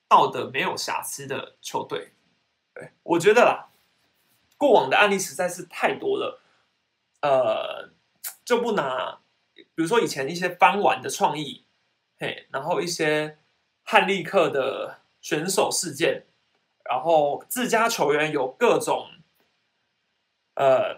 [0.07, 2.13] 道德没有瑕疵的球队。
[2.73, 3.69] 对我觉得啦，
[4.57, 6.41] 过往的案例实在是太多了。
[7.21, 7.91] 呃，
[8.43, 9.19] 就不拿，
[9.81, 11.63] 比如说以前一些翻玩的创意，
[12.19, 13.39] 嘿，然后一些
[13.81, 16.25] 汉利克的选手事件，
[16.87, 19.07] 然后自家球员有各种
[20.53, 20.97] 呃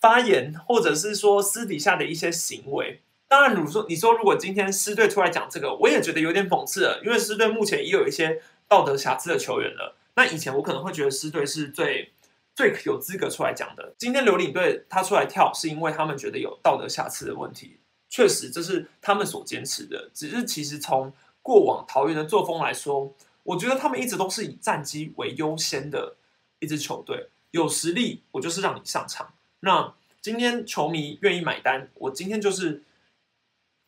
[0.00, 3.02] 发言，或者是说私底下的一些行为。
[3.28, 9.94] 当然，如说你说如果今天狮队出来讲这个，我也觉得有点讽刺了，因为狮队目前也有一些道德瑕疵的球员了。
[10.14, 12.14] 那以前我可能会觉得狮队是最
[12.54, 13.92] 最有资格出来讲的。
[13.98, 17.76] 今天刘领队他出来跳，是因为他们觉得有道德瑕疵的问题，
[18.12, 20.10] 确实这是他们所坚持的。
[20.12, 26.16] 只是其实从过往桃园的作风来说，我觉得他们一直都是以战绩为优先的
[26.58, 27.30] 一支球队。
[27.52, 29.32] 有实力，我就是让你上场。
[29.60, 32.82] 那今天球迷愿意买单，我今天就是。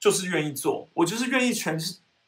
[0.01, 1.79] 就是愿意做，我就是愿意全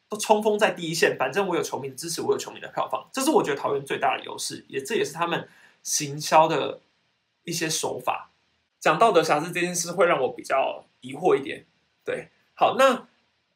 [0.09, 1.15] 都冲锋在第一线。
[1.15, 5.47] 反正我有球迷的支持，我有球迷的票房，这是我觉得桃园最大的优势，也这也是他们
[5.83, 6.81] 行销的
[7.43, 8.31] 一些手法。
[8.79, 11.67] 讲道德瑕疵这件事会让我比较疑惑一点。
[12.07, 13.05] 对，好，那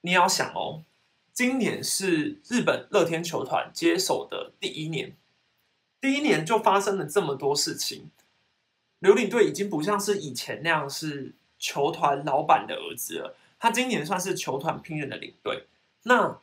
[0.01, 0.83] 你要想哦，
[1.31, 5.15] 今年是日本乐天球团接手的第一年，
[6.01, 8.11] 第一年就发生了这么多事情。
[8.99, 13.37] 刘领队已经不像是以前那样是球团老板的儿子了。
[13.57, 15.67] 他今年算是球团拼人的领队，
[16.03, 16.41] 那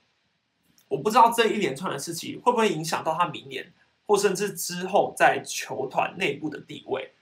[0.88, 3.74] 我不知道这一连串的事情会不会影响到他明年，
[4.06, 7.12] 或甚至之后在球团内部的地位。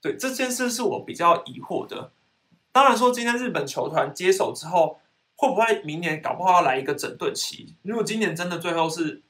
[0.00, 2.12] 对这件事是我比较疑惑的。
[2.72, 5.00] 当然说，今天日本球团接手之后，
[5.36, 7.74] 会不会明年搞不好要来一个整顿期？
[7.82, 9.22] 如果今年真的最后是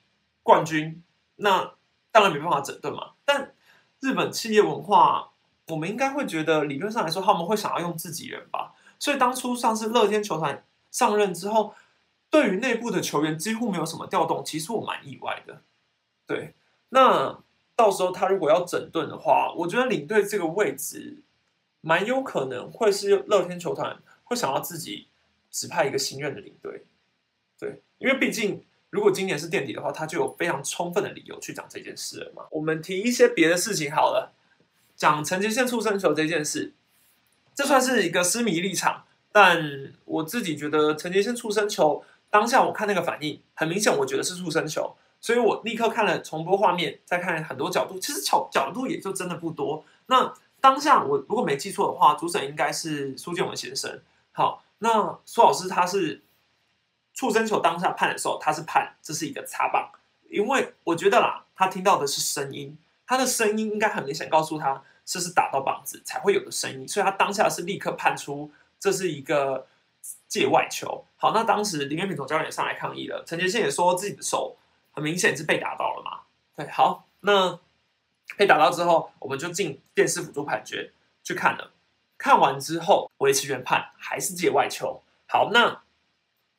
[0.43, 1.03] 冠军，
[1.37, 1.75] 那
[2.13, 3.13] 当然没办法整顿嘛。
[3.25, 3.55] 但
[4.01, 5.31] 日本企业文化，
[5.69, 8.75] 我们应该会觉得理论上来说，他们会想要用自己人吧。
[8.99, 11.75] 所以当初上次乐天球团上任之后，
[12.29, 15.63] 对于内部的球员几乎没有什么调动，其实我蛮意外的。
[16.27, 16.55] 对，
[16.91, 17.39] 那
[17.75, 21.23] 到时候他如果要整顿的话，我觉得领队这个位置
[21.81, 25.09] 蛮有可能会是乐天球团会想要自己
[25.51, 26.85] 指派一个新任的领队。
[27.59, 32.47] 对，因为毕竟如果今年是垫底的话，他就有非常充分的理由去讲这件事了嘛。
[32.51, 34.33] 我们提一些别的事情好了，
[34.97, 36.73] 讲陈杰宪出生球这件事。
[37.55, 49.85] 这算是一个私迷立场，但我自己觉得陈杰宪出生球当下我看那个反应很明显，我觉得是出生球，所以我立刻看了重播画面，再看很多角度，其实角角度也就真的不多。
[50.07, 54.01] 那当下我如果没记错的话，主审应该是苏建文先生。
[54.33, 56.23] 好，那苏老师他是
[57.15, 59.91] 触身球当下判的时候，他是判这是一个擦棒，
[60.29, 64.83] 因为我觉得啦，他听到的是声音，他的声音应该很明显告诉他。
[65.03, 69.67] 这是打到棒子才会有的声音，所以他当下是立刻判出这是一个
[70.29, 71.05] 界外球。
[71.17, 74.57] 好，那当时林元平总教练上来抗议了，陈杰宪也说自己的手
[74.93, 76.21] 很明显是被打到了嘛。
[76.55, 77.59] 对，好，那
[78.37, 81.73] 被打到之后，我们就进电视辅助判决去看了。
[82.19, 85.03] 看完之后，维持原判还是界外球。
[85.27, 85.83] 好，那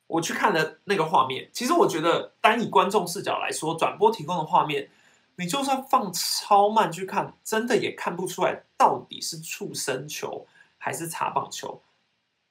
[0.06, 4.90] 我去看了那个画面，其实我觉得单以观众视角来说，转播提供的画面。
[5.36, 11.80] 你就算放超慢去看，真的也看不出来到底是触身球还是擦棒球，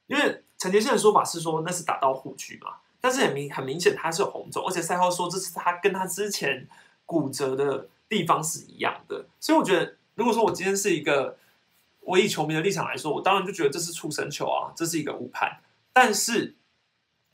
[0.08, 6.68] 因为陈杰宪的说法是说那是打到护具嘛，但是很明很明显他是有红肿，而且赛后说这是他跟他之前
[7.06, 11.38] 骨折的地方是一样的，所以我觉得如果说我今天是一个
[12.02, 15.62] 我以球迷的立场来说，我当然就觉得这是触身球啊，这是一个误判。
[15.94, 16.56] 但是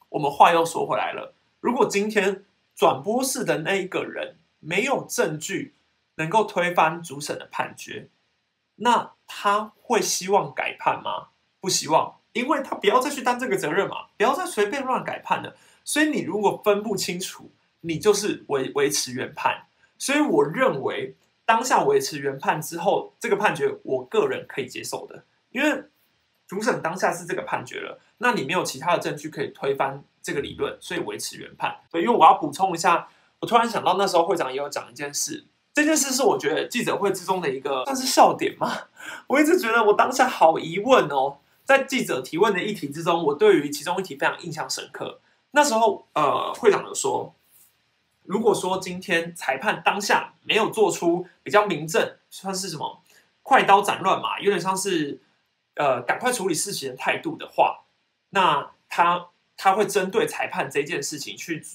[0.10, 4.38] 我们话又说回来了，如果今天转播室的那一个人。
[4.60, 5.76] 没有证据
[6.16, 8.10] 能够推翻主审的判决，
[8.78, 11.28] 那他会希望改判吗？
[11.62, 15.56] 不希望，因为他不要再去担这个责任嘛，不要再随便乱改判了。
[15.86, 19.67] 所以你如果分不清楚，你就是维维持原判。
[19.98, 25.84] 所以我认为当下维持原判之后，这个判决我个人可以接受的，因为
[26.48, 31.78] 主审当下是这个判决了，那你没有其他的证据可以推翻这个理论，所以维持原判。
[31.92, 33.10] 所以，因为我要补充一下。
[33.40, 38.67] 我突然想到，那时候会长也有讲一件事，这件事是我觉得记者会之中的一个算是笑点嘛。
[39.30, 45.19] 我一直觉得我当下好疑问哦，在记者提问的议题之中，我对于其中一题非常印象深刻。
[45.52, 47.32] 那时候，呃，会长有说，
[48.28, 53.02] 如果说今天裁判当下没有做出比较明正，算是什么
[53.42, 55.19] 快刀斩乱麻，有点像是
[55.75, 57.86] 呃赶快处理事情的态度的话，
[58.30, 61.65] 那他他会针对裁判这件事情去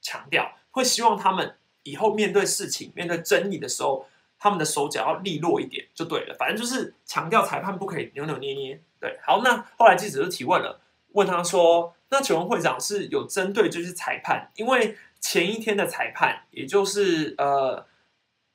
[0.00, 0.52] 强调。
[0.70, 4.06] 会希望他们以后面对事情、面对争议的时候，
[4.38, 6.34] 他们的手脚要利落一点就对了。
[6.38, 8.80] 反正就是强调裁判不可以扭扭捏捏。
[9.00, 10.80] 对，好，那后来记者就提问了，
[11.12, 14.50] 问他说：“那请问会长是有针对就是裁判？
[14.56, 17.86] 因为前一天的裁判，也就是呃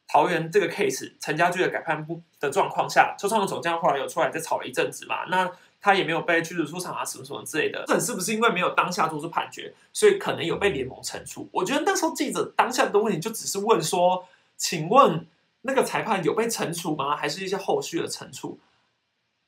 [0.08, 5.50] 桃园这个 case 陈家驹的改判不的状况下，邱创的总监后来有出来再吵了一阵子嘛，那
[5.80, 7.84] 他也没有被驱逐出场啊，什么什么之类的。
[7.88, 11.50] 这是不是因为没有当下做出判决，所以可能有被联盟惩处？
[11.52, 15.26] 我觉得那时候记者当下的问题就只是问说，请问
[15.62, 17.16] 那个裁判有被惩处吗？
[17.16, 18.60] 还是一些后续的惩处？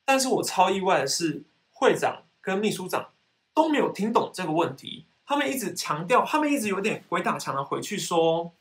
[0.04, 3.10] 但是我超意外的是，会长跟秘书长
[3.52, 8.52] 都没有听懂这个问题，他们一直强调，他们一直有点鬼打墙的回去说。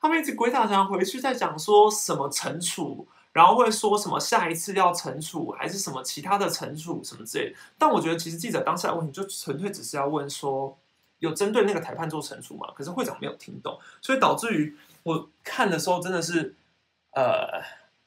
[0.00, 7.54] 他们一直鬼打墙回去，在讲说什么惩处，然后会说什么下一次要惩处，还是什么其他的惩处什么之类。
[7.76, 10.78] 但我觉得，其实记者当下的问题就纯粹只是要问说，
[11.18, 12.72] 有针对那个裁判做惩处吗？
[12.74, 16.54] 可是会长没有听懂，所以导致于我看的时候真的是
[17.12, 17.62] 呃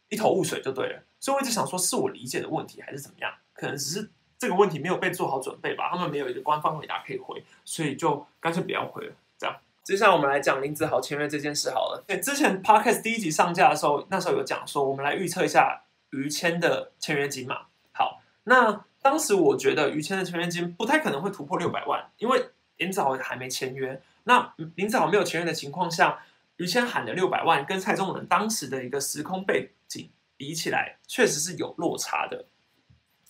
[0.09, 1.03] 一头雾水就对了。
[1.19, 3.31] 所以我一直想说，是我理解的问题，还是怎么样？
[3.53, 4.09] 可能只是
[4.39, 9.13] 这个问题没有被做好准备吧，他们没有一个官方回答可以回，所以就干脆不要回了。
[9.37, 12.03] 这样接下来我们来讲林子豪签约这件事好了。
[12.05, 15.81] 对，之前 podcast 第一集上架的时候，那时候有讲说，我们来预测一下
[16.11, 17.67] 于谦的签约金嘛。
[17.93, 23.99] 好，那当时我觉得于谦的签约金不太可能会突破六百万，因为林子豪还没签约。
[24.25, 26.19] 那林子豪没有签约的情况下，
[26.57, 32.45] 于谦喊的六百万跟蔡宗仁当时的一个时空背景比起来，确实是有落差的。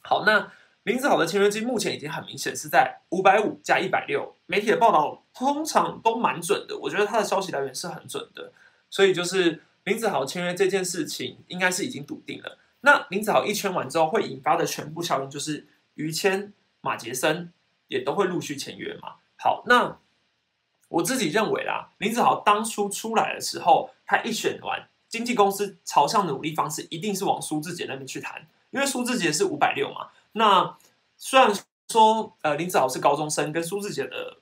[0.01, 0.51] 好，那。
[0.87, 8.53] 林子豪的签约金目前已经很明显是在五百五加一百六，媒体的报道通常都蛮准的，我觉得他的消息来源是很准的，
[8.89, 12.57] 所以就是林子豪签约这件事情应该是已经笃定了。
[12.79, 17.51] 那林子豪一签完之后会引发的全部效应就是于谦、马杰森
[17.89, 19.15] 也都会陆续签约嘛。
[19.37, 19.99] 好，那
[20.87, 30.11] 我自己认为啦，林子豪当初出来的时候，他一选完经纪公司朝向努力方式一定是往苏志杰那边去谈，因为苏志杰是五百六嘛。
[30.37, 30.77] 那
[31.17, 31.51] 虽然
[31.89, 34.37] 说，呃，林子豪是高中生，跟苏志杰的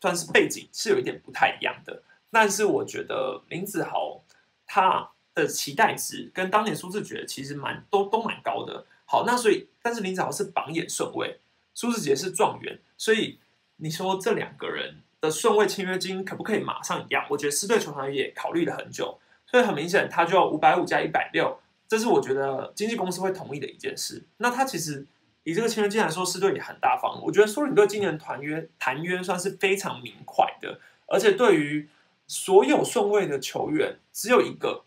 [0.00, 4.22] 算是背景是有一点不太一样的，但是我觉得林子豪
[4.66, 8.86] 他的期待值跟当年苏志杰其实蛮都都蛮高的。
[9.04, 11.40] 好，那所以，但是林子豪是榜眼顺位，
[11.74, 13.40] 苏志杰是状元，所以
[13.76, 17.26] 你说这两个人的顺位签约金可不可以马上一样？
[17.30, 21.58] 我觉得狮队球团也考虑了很久，所以很明显，他就要五百五加一百六，
[21.88, 24.22] 这是我觉得经纪公司会同意的一件事。
[24.36, 25.04] 那他其实。
[25.46, 27.22] 以这个签约金来说，是对你很大方。
[27.22, 31.88] 我觉得苏领队今年团约谈约算是非常明快的，而且对于
[32.26, 34.82] 所有顺位的球员，只有一个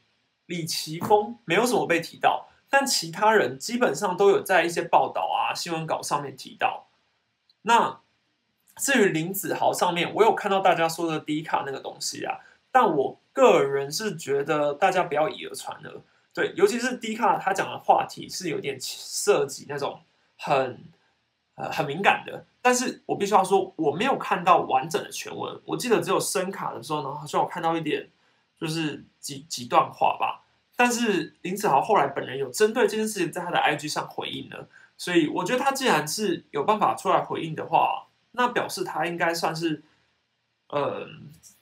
[0.48, 6.90] 李奇峰没有什么被提到，但其他人基本上都有在一些报道啊、新闻稿上面提到。
[7.62, 8.02] 那
[8.76, 12.38] 至于林子豪上面，我有看到大家说的低卡那个东西啊，
[12.70, 16.02] 但我个人是觉得大家不要以讹传讹，
[16.34, 20.02] 对，尤其是低卡他讲的话题是有点涉及那种。
[20.42, 20.82] 很
[21.56, 25.60] 呃很敏感的，但是我必须要说，我没有看到完整的全文。
[25.66, 28.10] 我记得只有声卡的时候呢，好像我看到一点，
[28.58, 30.46] 就是几几段话吧。
[30.78, 39.84] 但是林子豪后来本人有针对这件事情在他的 IG 上回应了，所以我觉得他既然是有办法出来回应的话，那表示他应该算是，
[40.70, 41.06] 呃，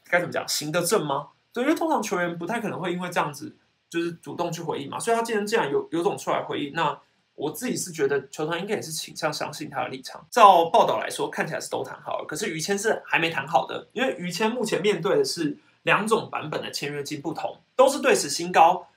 [0.08, 1.30] 该怎么讲，行得正吗？
[1.52, 3.56] 对，因为通常球员不太可能会因为这样子
[3.90, 5.00] 就是主动去回应嘛。
[5.00, 7.00] 所以他既然既然有有种出来回应，那。
[7.38, 10.26] 我自己是觉得球团应该也是倾向相信他的立场。
[10.32, 18.88] 照报道来说，看起来是都谈好了，可是于谦是还没谈好的，因为于谦目前面对的是两种版本的签约金不同，都是对此新高，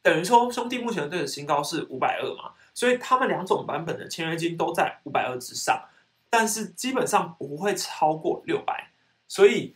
[0.00, 5.88] 等于说兄弟目前的对此新高是五百二嘛，所以他们两种版本的签约金都在五百二之上，
[6.30, 8.92] 但是基本上不会超过六百。
[9.26, 9.74] 所以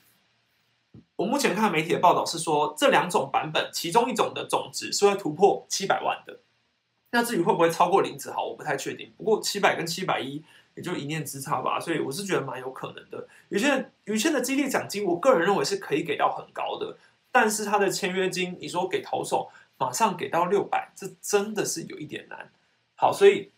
[1.17, 6.39] 我目前看媒体的报道是说，这两种版本其中一种的总值是会突破七百万的。
[7.15, 9.13] 那至于会不会超过林子豪，我不太确定。
[9.19, 10.43] 不过七百跟七百一
[10.75, 13.29] 也就一念之差吧，所以我是觉得蛮有可能的。
[13.51, 16.97] 于谦于谦的激励奖金，我个人认为是可以给到很高的，
[17.31, 22.51] 但是他的签约金，你说给投手马上给到六百，这真的是有一点难。
[22.95, 23.51] 好，所以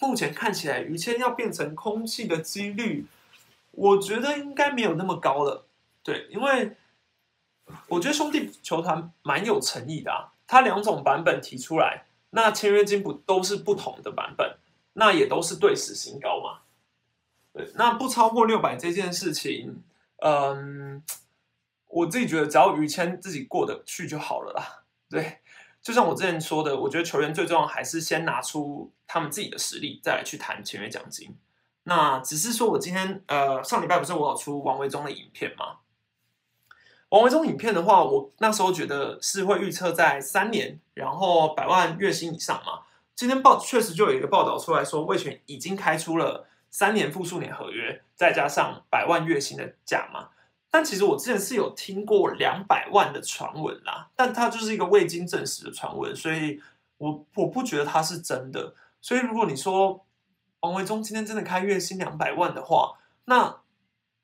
[0.00, 3.04] 目前看起来于谦要变成空气的几率，
[3.72, 5.66] 我觉得应该没有那么高了。
[6.02, 6.74] 对，因为
[7.88, 12.04] 我觉得兄弟球团蛮有诚意的啊，他两种版本提出来。
[12.34, 14.56] 那签约金不都是不同的版本，
[14.94, 16.60] 那也都是对时新高嘛？
[17.52, 19.82] 对，那不超过六百这件事情，
[20.16, 21.02] 嗯，
[21.88, 24.84] 我自己觉得只要于谦自己过得去就好了啦。
[25.10, 25.40] 对，
[25.82, 31.36] 就像我之前说的，我觉得球员最重要还是先拿出他们自己的实力，再来去谈签约奖金。
[31.82, 35.80] 那只是说我今天呃上礼拜不是我有出王维忠的影片吗
[37.12, 42.84] 王维忠影片的话，我那时候觉得是会预测在三年，然后百万月薪以上嘛。
[43.14, 50.30] 今天报确实就有一个报道出来说，魏权已经开出了三年复数年合约，再加上百万月薪的价嘛。
[50.70, 56.62] 但其实我之前是有听过两百万的传闻啦，但它就是一个未经证实的传闻，所以
[56.96, 58.74] 我我不觉得它是真的。
[59.02, 60.06] 所以如果你说
[60.60, 62.94] 王维忠今天真的开月薪两百万的话，
[63.26, 63.58] 那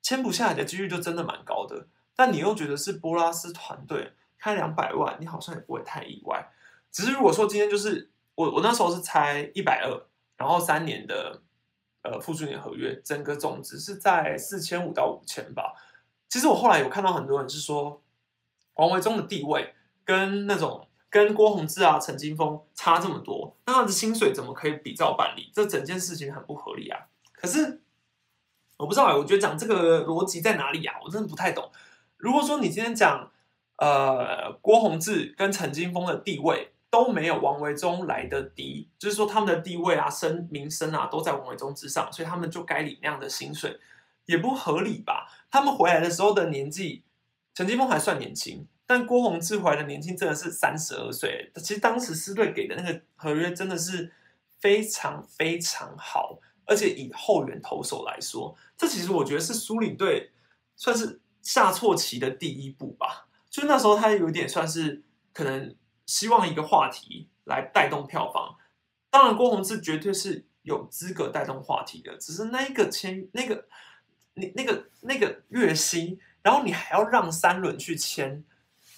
[0.01, 1.85] 签不下来的几率就真的蛮高的。
[2.19, 6.51] 但你又觉得是波拉斯团队开两百万，你好像也不会太意外。
[6.91, 10.05] 只是如果说今天就是我我那时候是猜一百二，
[10.35, 11.41] 然后三年的
[12.01, 15.73] 呃复数年合约，整个总值是在四千五到五千吧。
[16.27, 18.01] 其实我后来有看到很多人是说，
[18.73, 25.49] 王维忠的地位跟那种跟郭宏志啊、陈金峰差这么多，那他的薪水怎么可以比照办理？
[25.53, 26.99] 这整件事情很不合理啊！
[27.31, 27.81] 可是
[28.75, 30.95] 我不知道哎，我觉得讲这个逻辑在哪里啊？
[31.05, 31.71] 我真的不太懂。
[32.19, 33.31] 如果说你今天讲
[33.77, 43.79] 呃郭宏志跟陈金峰的地位都没有王维忠来的低，就是说他们的地位啊、声名声啊都在王维忠之上，所以他们就该领那样的薪水。
[44.25, 45.27] 也不合理吧？
[45.49, 47.03] 他们回来的时候的年纪，
[47.55, 51.51] 陈金峰还算年轻，但郭宏志回来的年轻真的是三十二岁。
[51.55, 54.11] 其实当时狮队给的那个合约真的是
[54.59, 60.29] 非常非常好，而且以后援投手来说，这其实我觉得是苏领队
[60.75, 63.27] 算是下错棋的第一步吧。
[63.49, 65.75] 就那时候他有点算是可能
[66.05, 68.55] 希望一个话题来带动票房，
[69.09, 73.65] 当然郭宏志绝对是有资格带动话题的，只是那一个签那个。
[74.35, 78.41] 你那个那个月薪，然后你还要让三轮去签，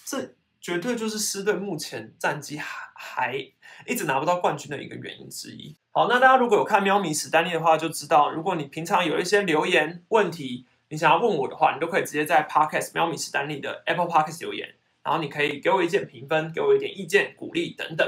[0.04, 3.52] 这绝对就是狮队目前战绩还还
[3.84, 5.74] 一直拿不到冠军的一个原因之一。
[5.90, 14.68] 好，那大家如果有看喵米史丹利的话，就知道，如果你平常有一些留言问题，你想要问我的话，你都可以直接在 Podcast 喵米史丹利的 Apple Podcast 留言，
[15.02, 18.06] 然后你可以给我一键评分，给我一点意见、鼓励等等。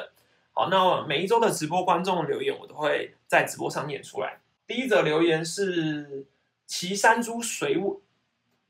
[0.52, 4.38] 好，那每一周的直播观众留言，我都会在直播上念出来。
[4.66, 6.26] 第一则留言是。
[6.66, 7.98] 骑山猪水尾，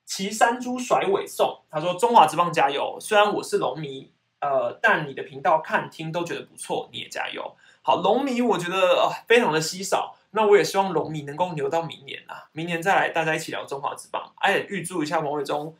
[0.05, 1.61] 骑山猪甩尾送。
[1.71, 2.99] 他说：“中华之棒加油！
[3.01, 4.11] 虽然我是龙迷，
[4.41, 7.55] 呃，但你的频道看听都觉得不错，你也加油。
[7.83, 14.32] 好，龙迷我觉得非常的稀少，那我也希望龙迷能够留到明年啊，明年再来大家一起聊中华之棒。
[14.37, 15.76] 哎，预祝一下王伟忠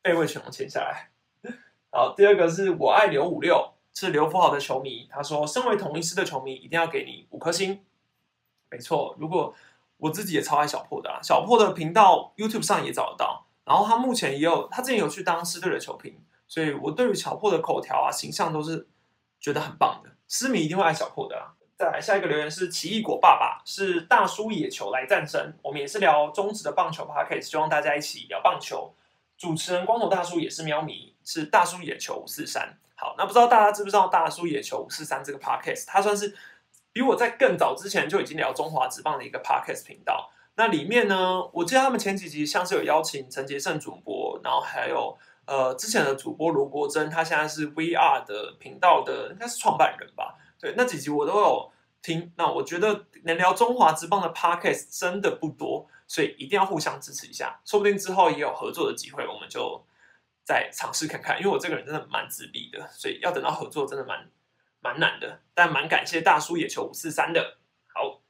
[0.00, 1.10] 被魏全龙签下来。
[1.90, 5.06] 好，第二个是我爱刘五六，是刘福豪的球迷。
[5.10, 7.84] 他说，身为同一师的球迷，一定要给你五颗星。
[8.70, 9.54] 没错，如果。
[9.98, 13.46] 我自己也超爱小破的啊，小破的频道 YouTube 上也找得到。
[13.64, 18.86] 然后他目前也有，他之前有去当师队的球评，所以我对于小破的口条啊、形象都是
[19.40, 20.10] 觉得很棒的。
[20.28, 21.56] 师迷一定会爱小破的啊。
[21.76, 25.52] 再来下一个留言是奇异果爸爸，是大叔野球来战争。
[25.62, 28.94] 我们也是聊中职的棒球 Podcast，希望大家一起聊棒球。
[29.36, 32.78] 主持人光头大叔也是喵迷，是大叔野球五四三。
[32.94, 36.36] 好，那不知道大家知不知道大叔野球五四三这个 Podcast，他算是。
[36.92, 45.14] 比我在更早之前就已经聊中华职棒的一个 podcast 频道，那里面呢，我记得他们前几集像是有邀请陈杰胜主播，然后还有
[45.44, 50.36] 呃之前的主播罗国珍，他现在是 VR 的频道的应该是创办人吧？
[50.60, 52.32] 对，那几集我都有听。
[52.36, 59.84] 那我觉得能聊中华之棒的 podcast 真的不多，所以一定要互相支持一下，说不定之后也有合作的机会，我们就
[60.44, 61.38] 再尝试看看。
[61.38, 64.30] 因为我这个人真的蛮自闭的，所以要等到合作真的蛮。
[64.78, 67.56] 蛮难的，但蛮感谢大叔野球五四三的。
[67.92, 68.22] 好，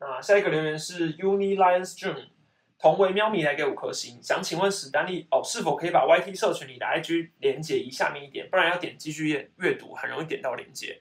[0.00, 2.30] 那下一个留言是 Uni Lions June，
[2.76, 11.00] 同为喵咪来给五颗星，想请问史丹利哦，是否可以把 YT 社群里的 IG 连接移下面一点，不然要点继续阅阅读，很容易点到连接。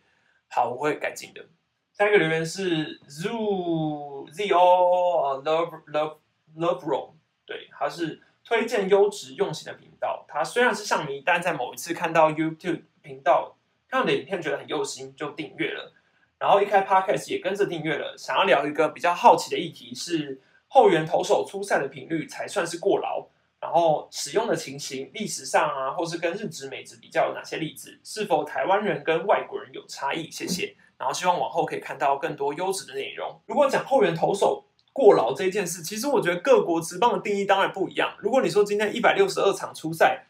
[0.53, 1.45] 好，我会改进的。
[1.93, 6.17] 下一个留言是 Zoo Z O Love Love
[6.55, 7.11] Love Room，
[7.45, 10.25] 对，他是推荐优质用心的频道。
[10.27, 13.57] 他虽然是像迷，但在某一次看到 YouTube 频道。
[13.87, 15.93] 看的影片觉得很用心，就订阅了。
[16.39, 18.15] 然后一开 podcast 也跟着订阅了。
[18.17, 20.39] 想要聊一个比较好奇的议题是
[20.69, 23.27] 后援投手出赛的频率才算是过劳，
[23.61, 27.97] 然后使用的情形，历史上啊，或是跟日职、美职比较有哪些例子？
[28.03, 30.29] 是否台湾人跟外国人有差异？
[30.29, 30.75] 谢谢。
[30.97, 33.39] 然后希望往后可以看到更多优质的内容。
[33.45, 38.15] 如果讲后援投手过劳这件事，其实我觉得各国职棒的定义当然不一样。
[38.19, 40.25] 如果你说今天一百六十二场出赛。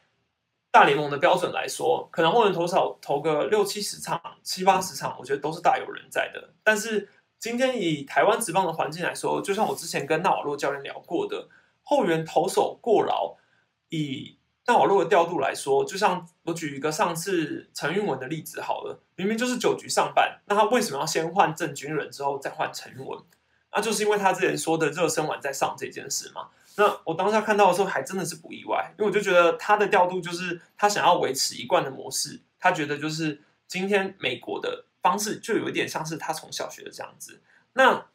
[0.74, 6.54] 大联盟的标准来说，可能后援投手投个六七十场、七八十场，我觉得都是大有人在的。
[6.64, 11.50] 但是今天以台湾职棒的环境来说，就像我之前跟纳瓦洛教练聊过的，
[11.92, 13.36] 后援投手过劳，
[13.90, 23.20] 以纳瓦洛的调度来说，就像我举一个上次陈运文的例子好了，明明就是九局上半，那他为什么要先换郑军人之后再换陈运文？
[23.74, 26.48] 那就是因为他之前说的热身完再上这件事嘛。
[26.78, 37.42] 那我当下看到的时候，还真的是不意外，因为我就觉得他的调度就是他想要维持一贯的模式，他觉得就是今天美国的方式就有一点像是他从小学的这样子。
[37.74, 38.06] 那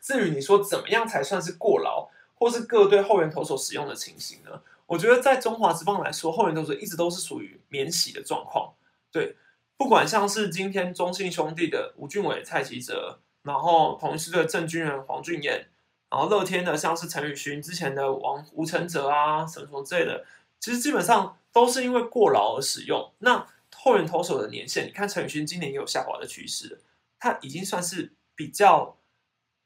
[0.00, 2.08] 至于你说怎么样才算是过劳，
[2.44, 4.60] 或是各队后援投手使用的情形呢？
[4.84, 8.74] 我觉得在中华之邦来说，后援投手一直都是属于免洗的状况。
[9.10, 9.34] 对，
[9.78, 15.68] 不管像是今天中信兄弟的吴俊伟、蔡奇哲，然后同时的郑军人、黄俊彦，
[16.10, 20.26] 然后乐天的像是陈宇勋，之前的王吴承哲啊，什么什么之类的，
[20.60, 23.10] 其实基本上都是因为过劳而使用。
[23.20, 26.82] 那后援投手的年限，你看陈宇勋今年也有下滑的趋势，
[27.18, 28.98] 他已经算是比较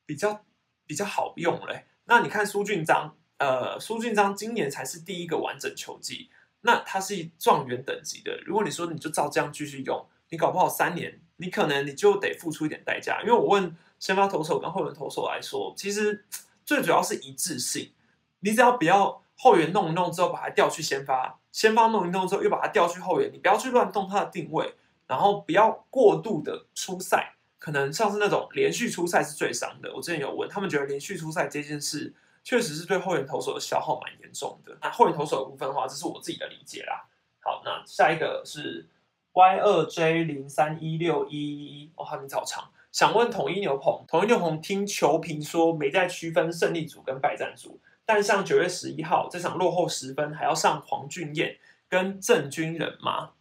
[0.06, 0.44] 比较
[0.86, 1.82] 比较好用了。
[2.08, 3.14] 那你看苏俊章。
[3.38, 6.28] 呃，苏俊章今年才是第一个完整球季，
[6.62, 8.36] 那他是状元等级的。
[8.44, 13.20] 如果你说你就照这样继续用，你搞不好三年，你可能你就得付出一点代价。
[13.22, 16.24] 因为我问先发投手跟后援投手来说，其实
[16.66, 17.92] 最主要是一致性。
[18.40, 24.74] 你只要不要后援弄一弄之后把它调去先发，先发弄一弄之后又把它调去后援，你不要去乱动它的定位，
[25.06, 29.94] 然后不要过度的出赛，可能像是那种连续出赛是最伤的。
[29.94, 32.14] 我之前有问他们，觉得连续出赛这件事。
[32.44, 34.74] 确实是对后援投手的消耗蛮严重的。
[34.80, 37.04] 那后援投手的部分的话，这是我自己的理解啦。
[37.40, 38.88] 好，那下一个是
[39.32, 42.70] Y 二 J 零三一六一一，哦，他名字好长。
[42.90, 53.32] 想问统一牛棚，统一牛棚听球评说没在区分胜利组跟败战组，但像九月十一号这场落后十分，还要上黄俊彦跟郑军人吗？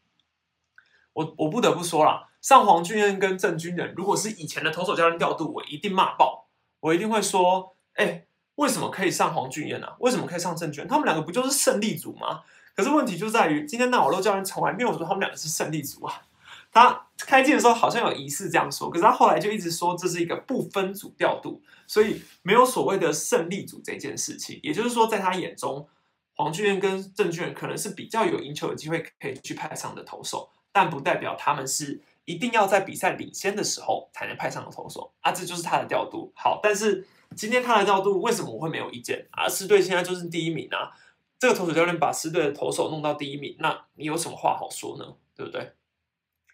[1.14, 6.48] 我我不得不说啦，上黄俊彦跟郑军人，如果是以前的投手教练调度，我一定骂爆，
[6.80, 8.24] 我一定会说，哎。
[8.56, 9.88] 为什么可以上黄俊彦呢？
[10.00, 10.88] 为什么可以上郑铉？
[10.88, 12.42] 他们两个不就是胜利组吗？
[12.74, 16.24] 可是问题就在于，今天那瓦洛教练从来没有说他们两个是胜利组啊。
[16.72, 24.60] 他开机的时候好像有疑似这样说，可是他后来就一直说这是一个不分组调度，所以没有所谓的胜利组这件事情。
[24.64, 25.88] 也就是说，在他眼中，
[26.34, 35.32] 黄俊彦跟郑铉可能是比较有赢球的机会可以去派上的投手，但不代表他们是一定要在比赛领先的时候才能派上的投手啊。
[35.32, 36.32] 这就是他的调度。
[36.36, 37.08] 好，但是。
[37.36, 39.50] 今天他的调度为什么我会没有意见啊？
[39.50, 40.90] 狮队现在就是第一名啊！
[41.38, 45.06] 这个投手教练把狮队的投手弄到第一名，那你有什么话好说呢？
[45.36, 45.74] 对不对？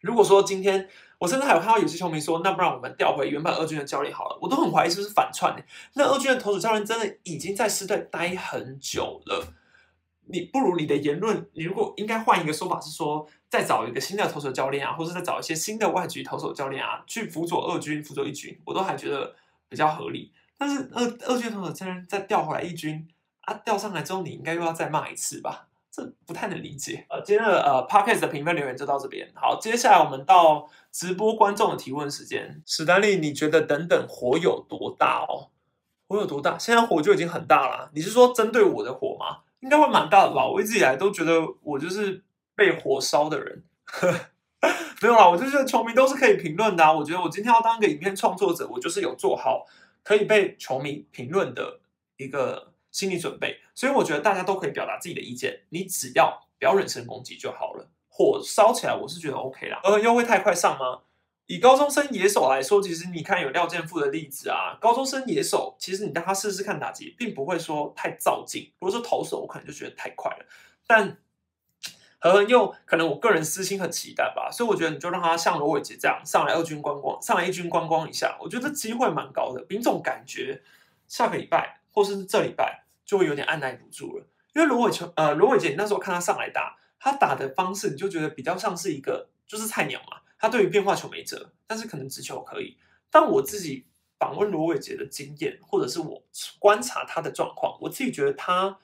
[0.01, 5.63] 如果说今天我甚至还有看到有些球迷说，那不然我们调回原本二军的教练好了，我都很怀疑是不是反串呢？
[5.93, 9.53] 那二军的投手教练真的已经在狮队待很久了，
[10.26, 19.36] 你不如你的言论，你如果应该换一个说法是说，再找一个新的投手教练啊，或者再找一些新的外局投手教练啊，去辅佐二军、辅佐一军，我都还觉得
[19.69, 20.32] 比较合理。
[20.57, 23.07] 但是二二军投手竟然再调回来一军
[23.41, 25.67] 啊，调上来之后你应该又要再骂一次吧？
[25.91, 27.05] 这不太能理解。
[27.07, 29.32] 呃，今天的呃 podcast 的评分留言就到这边。
[29.36, 32.63] 好，接下来我们到直播观众的提问时间。
[32.65, 35.51] 史丹利，你觉得等等火有多大哦？
[36.07, 36.57] 火有多大？
[36.57, 37.91] 现在火就已经很大了。
[37.93, 39.42] 你是说针对我的火吗？
[39.64, 40.45] 应该会蛮大的吧？
[40.45, 42.22] 我一直以来都觉得我就是
[42.53, 43.64] 被火烧的人。
[45.01, 46.93] 没有啦，我就觉得球迷都是可以评论的啊。
[46.93, 49.66] 我觉得我今天要当个影片创作者，我就是有做好。
[50.03, 51.80] 可以被球迷评论的
[52.18, 57.89] 一个心理准备，所以我觉得大家都可以表达自己的意见，你只要不要人身攻击就好了。
[58.09, 59.80] 火烧起来，我是觉得 OK 啦。
[59.86, 60.99] 呃，又会太快上吗？
[61.47, 68.71] 以高中生野手来说，其实你看有廖健富的例子啊，高中生野手，其实你让他试试看打击，并不会说太造劲。
[68.79, 70.45] 如果说投手，我可能就觉得太快了，
[70.87, 71.17] 但。
[72.25, 79.61] 和又可能我个人私心很期待吧，所以我觉得你就让他像罗伟杰这样上来二军观光，上来一军观光一下，我觉得机会蛮高的。
[79.63, 80.61] 凭这种感觉，
[81.09, 84.25] 下个礼拜或是这礼拜就会有点按耐不住了。
[84.55, 92.77] 因为罗伟球呃罗伟杰，你那时候看他上来打，他打的方式你就觉得比较像是一个就是菜鸟嘛，他对于变化球没辙，但是可能直球可以。
[93.09, 93.87] 但我自己
[94.19, 96.21] 访问罗伟杰的经验，或者是我
[96.59, 98.77] 观察他的状况，我自己觉得他。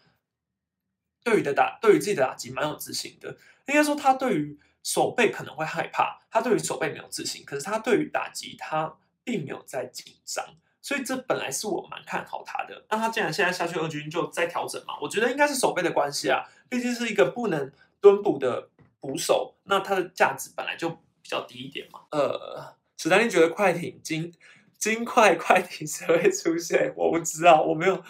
[1.22, 3.36] 对于的打，对于自己的打击蛮有自信的。
[3.68, 7.44] 应该说，他对于手背可能会害怕，他对于手背没有自信。
[7.44, 8.96] 可是他对于打击，他
[9.26, 10.46] 并没有在紧张。
[10.82, 12.86] 所以这本来是我蛮看好他的。
[12.90, 16.48] 那他既然现在下去二军就在调整嘛，我觉得应该是手背的关系啊。
[16.70, 18.70] 毕竟是一个不能蹲捕的
[19.02, 20.98] 捕手，那他的价值本来就
[21.30, 22.02] 较低一点嘛。
[22.12, 24.34] 呃，史丹利觉得快艇金
[24.78, 26.94] 金块快艇谁会出现？
[26.96, 28.04] 我不知道，我没有。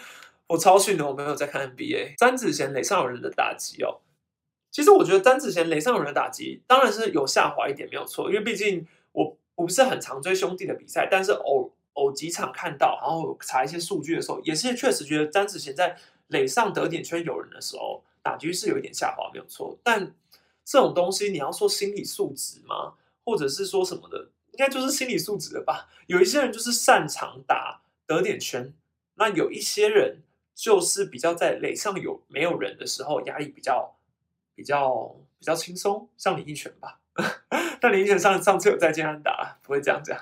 [0.48, 2.16] 我超训的，我没有在看 NBA。
[2.18, 4.02] 詹子贤垒上有人的打击哦，
[4.72, 8.32] 其实我觉得詹子贤垒上有人的打击当然是有下滑一点，没有错。
[8.32, 15.96] 因为毕竟我不是很常追兄弟的比赛，但是偶偶几场看到，然后查一些数据的时候，也是确实觉得詹子贤在
[16.30, 19.78] 垒上得点圈有人的时候，打击是有一点下滑，没有错。
[19.84, 20.16] 但
[20.66, 22.96] 这种东西你要说心理素质吗？
[23.30, 25.90] 或者是说什么的，应该就是心理素质的吧。
[26.08, 28.74] 有一些人就是擅长打得点圈，
[29.16, 30.24] 那有一些人。
[30.62, 33.96] 就是比较在垒上有没有人的时候，压力比较
[34.54, 37.00] 比较比较轻松，像李一拳吧。
[37.80, 40.20] 但李一拳上上次有在健安打，不会这样讲。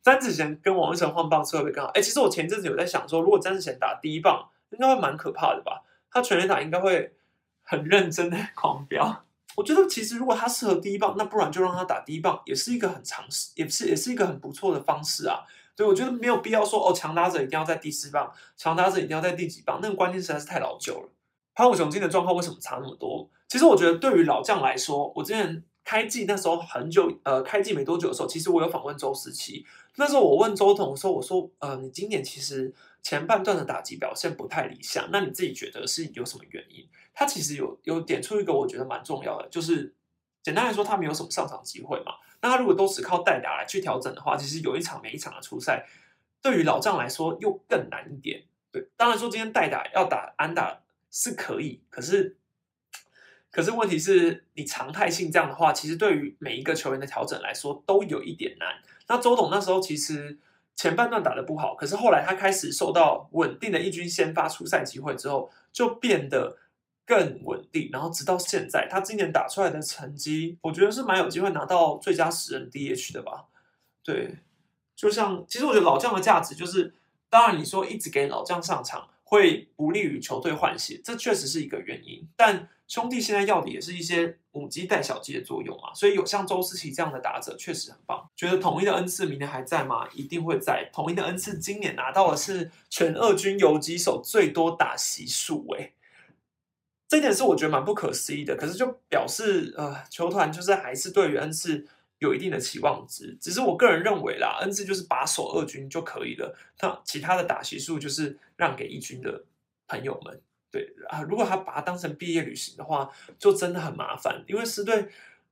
[0.00, 1.90] 詹子贤跟王一成换棒次会不会更好？
[1.90, 5.82] 哎，其实我前阵子有在想说，如果詹子贤打第一棒，应该会蛮可怕的吧？
[6.10, 7.14] 他全垒打应该会
[7.60, 9.26] 很认真的狂飙。
[9.56, 15.40] 我觉得其实如果他适合第一棒，那不然就让他打第一棒，也是一个很尝试，也是也是一个很不错的方式啊。
[15.74, 21.08] 对我觉得没有必要说哦，强打者一定要在第四棒，强打者一定要在第几棒，那个观念实在是太老旧了。
[21.54, 23.28] 潘武雄今的状况为什么差那么多？
[23.48, 25.64] 其实我觉得对于老将来说，我之前。
[25.84, 29.66] 开季那时候很久，呃，开季没多久的时候，其实我有访问周思琪。
[29.96, 32.72] 那时候我问周董，说：“我说，呃，你今年其实
[33.02, 39.94] 前半段的打击表现不太理想，那你自己觉得是有什么原因？”他其实有有点出一个我觉得蛮重要的，就是
[40.42, 42.14] 简单来说，他没有什么上场机会嘛。
[42.40, 45.86] 那他如果都只靠代打来去调整的话，其实有一场没一场的出赛，
[46.40, 48.44] 对于老将来说又更难一点。
[48.70, 52.36] 对，当然说今天代打要打安打是可以，可是。
[53.54, 58.76] 可是问题是你常态性这样的话，其实对于每一个球员的调整来说都有一点难。
[59.08, 60.38] 那周董那时候其实
[60.74, 66.56] 前半段打的不好，可是后来他开始受到稳定的一军先发出赛机会之后，就变得
[67.06, 67.88] 更稳定。
[67.92, 73.46] 然后直到现在，他今年打出来的成绩，我觉得是蛮有机会拿到最佳十人 DH 的吧？
[74.02, 74.36] 对，
[74.94, 76.94] 就像其实我觉得老将的价值就是，
[77.28, 82.68] 当然你说一直给老将上场会不利于球队换血，这确实是一个原因，但。
[82.88, 88.28] 兄弟现在要的也是一些母鸡带小鸡的作用啊，所以有像周思齐这样的打者确实很棒。
[88.36, 90.06] 觉得统一的恩赐明年还在吗？
[90.12, 90.90] 一定会在。
[90.92, 95.92] 统一的恩赐今年拿到的是全二军游击手最多打席数，哎，
[97.12, 98.56] 这点是我觉得蛮不可思议的。
[98.56, 101.86] 可是就表示呃，球团就是还是对于恩赐
[102.20, 103.36] 有一定的期望值。
[103.38, 109.44] 只是我个人认为啦，恩赐就是把守二军就可以了，那其他的打席数就是让给一军的
[109.86, 110.40] 朋友们。
[110.70, 114.42] 对啊，如果他把它当成毕业旅行的话，就真的很麻烦。
[114.48, 115.06] 因为师队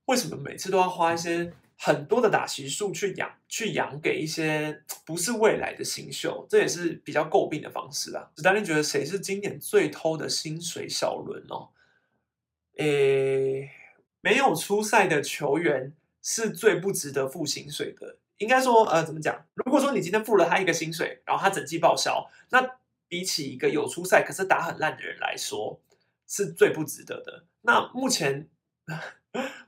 [0.06, 1.52] 为什么每次都要花一些
[1.82, 6.46] 很多的打席数去养去养给一些不是未来的新秀？
[6.48, 8.30] 这也是比较诟病的方式啊。
[8.36, 11.70] 史丹利觉得谁是今年最偷的薪水小轮哦？
[12.76, 13.70] 诶，
[14.20, 18.18] 没有出赛的球员是最不值得付薪水的。
[18.36, 19.46] 应该说，呃，怎么讲？
[19.54, 22.78] 如果说你今天付了他一个薪水，然后他整季报销，那。
[23.12, 25.80] 比起一个有出赛可是打很烂的人来说，
[26.28, 27.44] 是最不值得的。
[27.62, 28.48] 那目前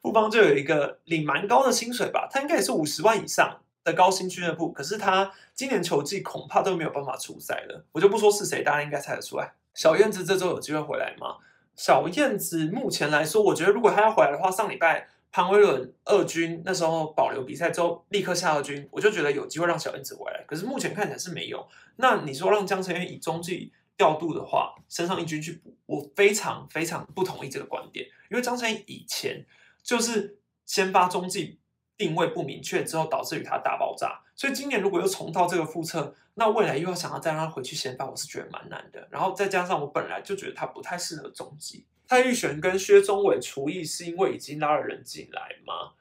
[0.02, 4.70] 富邦就有一个领蛮高的薪水吧，他应该也是五十万以上的高薪俱乐部。
[4.72, 7.84] 可是他今年球季恐怕都没有办法出赛了。
[7.92, 9.52] 我就不说是谁，大家应该猜得出来。
[9.74, 11.36] 小燕子这周有机会回来吗？
[11.76, 15.08] 小燕子目前来说，我觉得如果他要回来的话，上礼拜。
[15.34, 20.44] 潘威伦二军那时候保留比赛之后立刻下二军，我就觉得有机会让小燕子回来。
[20.46, 21.66] 可是目前看起来是没有。
[21.96, 28.06] 那你说让江承渊以中继调度的话，升上一军去补，我非常非常不同意这个观点。
[28.30, 29.44] 因为张承渊以前
[29.82, 31.58] 就是先发中继
[31.96, 34.22] 定位不明确之后，导致于他大爆炸。
[34.34, 39.06] 所以今年如果又重蹈这个覆辙，那未来又要想要再让他回去先发，我是觉得蛮难的。
[39.10, 41.86] 然后再加上我本来就觉得他不太适合中继。
[42.06, 45.92] 蔡玉璇跟薛中伟除役是因为已经拉了人进来吗？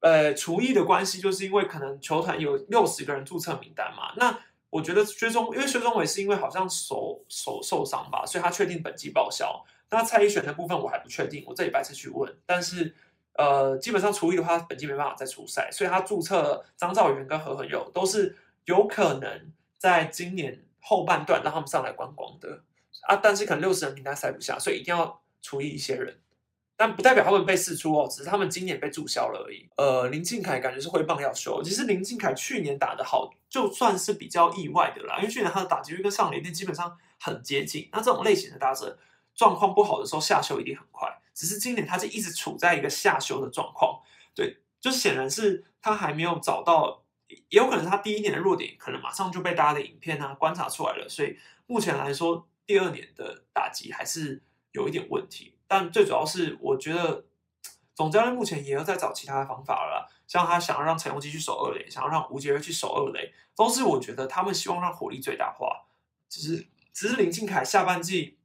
[0.00, 4.12] 呃，除役的关系就是因为可能球团有六十个人注册名单嘛。
[4.16, 4.38] 那
[4.70, 9.62] 我觉得薛中，因为薛中伟是因为好像手手受伤吧，所以他确定本季报销。
[9.90, 12.34] 那蔡依璇的部分我还不确定，我这礼拜再去问。
[12.46, 12.94] 但是
[13.34, 22.62] 呃，基本上除以的话，本季没办法再出赛，所以他注册张兆元跟何恒友都是有可能在今年后半段让他们上来观光的
[23.08, 23.16] 啊。
[23.16, 25.20] 但是可能六十人名单塞不下，所以一定要。
[25.42, 26.18] 除以一些人，
[26.80, 29.68] 但不代表他们被释出哦，只是他们今年被注销了而已。
[29.76, 31.62] 呃，林敬凯感觉是挥棒要休。
[31.62, 37.86] 其实林敬凯去年打的好，就算是比较意外的啦，因为去年他的打击率跟上联队基本上很接近。
[37.92, 38.98] 那这种类型的打者
[39.34, 44.00] 状况不好的时候下修一定很快，只是今年他是一直处在一个下修的状况。
[44.34, 54.40] 对，就显然是他还没有找到，也有可能他第一年的弱点可能马上就被大家的影片啊观察出来了，所以目前来说第二年的打击还是。
[54.72, 57.24] 有一点问题，但最主要是我觉得
[57.94, 60.10] 总教练目前也要在找其他的方法了。
[60.26, 65.86] 像他想要让陈宏基去守二垒，想要让吴杰瑞去守二垒，都是我觉得他们希望让火力最大化。
[66.28, 68.36] 只是只是林敬凯下半季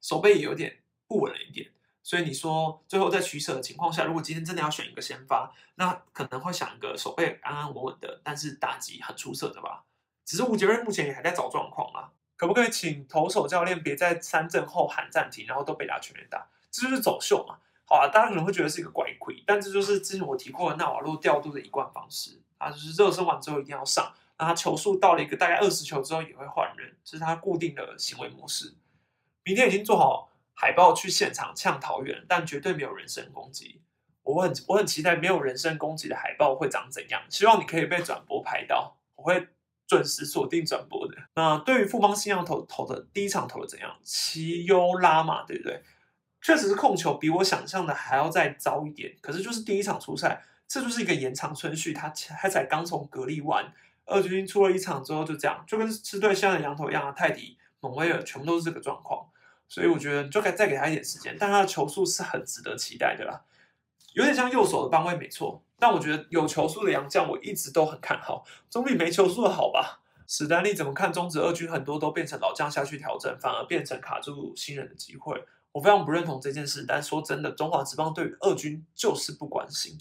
[0.00, 1.70] 手背也有点不稳了一点，
[2.02, 9.84] 所以你说最后在取舍的情况下，如果今天真的要选一个先发，那可能会想一个手背安安稳稳的，但是打击很出色的吧。
[10.24, 12.12] 只是吴杰瑞目前也还在找状况啊。
[12.36, 16.46] 可不可以请投手教练别在三振后喊暂停，然后都被打全垒打？
[16.70, 17.56] 这就是走秀嘛？
[17.84, 28.74] 好啊，大家可能会觉得是一个怪鬼，但这就是之前我提过的纳瓦洛调度的一贯方式啊，就是热身完之后一定要上，那他球速到了一个大概二十球之后也会换人，这是他固定的行为模式。
[29.44, 33.80] 明天已经做好海报去现场呛桃园，但绝对没有人身攻击。
[34.24, 39.48] 我很我很期待没有人身攻击的海报会长怎样，希望你可以被转播拍到，我会
[39.86, 41.14] 准时锁定转播的。
[41.34, 43.96] 那对于富邦新洋投投的第一场投的怎样？
[44.02, 45.82] 奇优拉嘛，对不对？
[46.42, 49.16] 确实是控球比我想象的还要再糟一点。
[49.20, 53.72] 可是就是第一场出赛，这就是一个延长春序，他他才刚从隔离完，
[54.04, 59.26] 二军出了一场之后就这样，就跟是对现在的羊头一样啊，泰迪、蒙威尔全部都是这个状况。
[59.68, 63.40] 所以我觉得就该再给他一点时间，但他的球速是很值得期待的啦。
[64.16, 65.62] 有点像右手的邦威，没错。
[65.78, 70.00] 但我觉得有球速的洋将，我一直都很看好，总比没球速的好吧？
[70.26, 71.12] 史丹利怎么看？
[71.12, 75.44] 中职二军很多都变成老将下去调整，反而变成卡住新人的机会。
[75.70, 76.86] 我非常不认同这件事。
[76.88, 79.98] 但说真的，中华职棒对于二军就是不关心。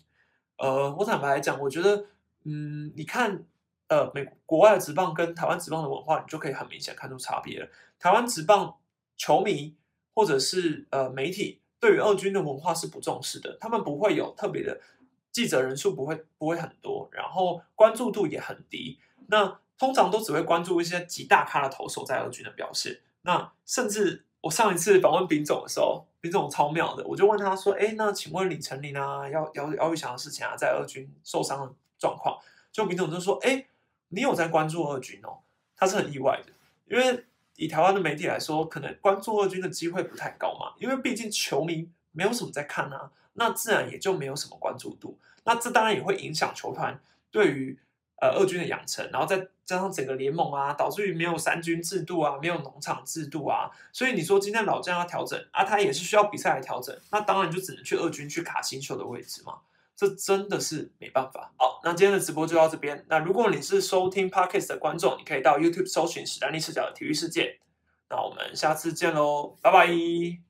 [0.60, 2.06] 呃，我坦白来讲，我觉得，
[2.46, 3.44] 嗯，你看，
[3.90, 7.68] 呃，美国外的职棒跟台湾职棒的文化，你就可以很明显看出差别了。
[8.00, 8.78] 台湾职棒
[9.18, 9.76] 球迷
[10.14, 14.82] 或者是呃媒体对于二军的文化是不重视的，他们不会有特别的
[15.32, 18.98] 记者人数，不会不会很多，然后关注度也很低。
[19.28, 23.02] 那通常都只会关注一些极大咖的投手在二军的表现。
[23.22, 32.40] 那甚至我上一次访问丙总的时候，丙总超妙的，我就问他说：“哎，那请问李成林啊，要要姚玉祥的事情啊，在二军受伤的状况。”
[32.74, 33.68] 就丙总就说：“哎，
[34.08, 35.38] 你有在关注二军哦？”
[35.78, 36.52] 他是很意外的，
[36.90, 37.24] 因为
[37.56, 45.18] 以台湾的媒体来说，可能关注二军的机会不太高嘛，因为毕竟球迷没有什么在看啊，那自然也就没有什么关注度。
[45.44, 47.00] 那这当然也会影响球团
[47.32, 47.80] 对于。
[48.22, 59.60] 呃，二军的养成，然后再加上整个联盟啊，导致于没有三军制度啊，没有农场制度啊，所以你说今天老将要调整啊，他也是需要比赛来调整，那当然就只能去二军去卡新秀的位置嘛，
[59.96, 61.52] 这真的是没办法。
[61.58, 63.06] 好，那今天的直播就到这边。
[63.10, 67.60] 那如果你是收听 Podcast 的观众，你可以到 YouTube 搜寻史丹利视角的体育世界。
[68.10, 70.45] 那我们下次见喽，拜拜。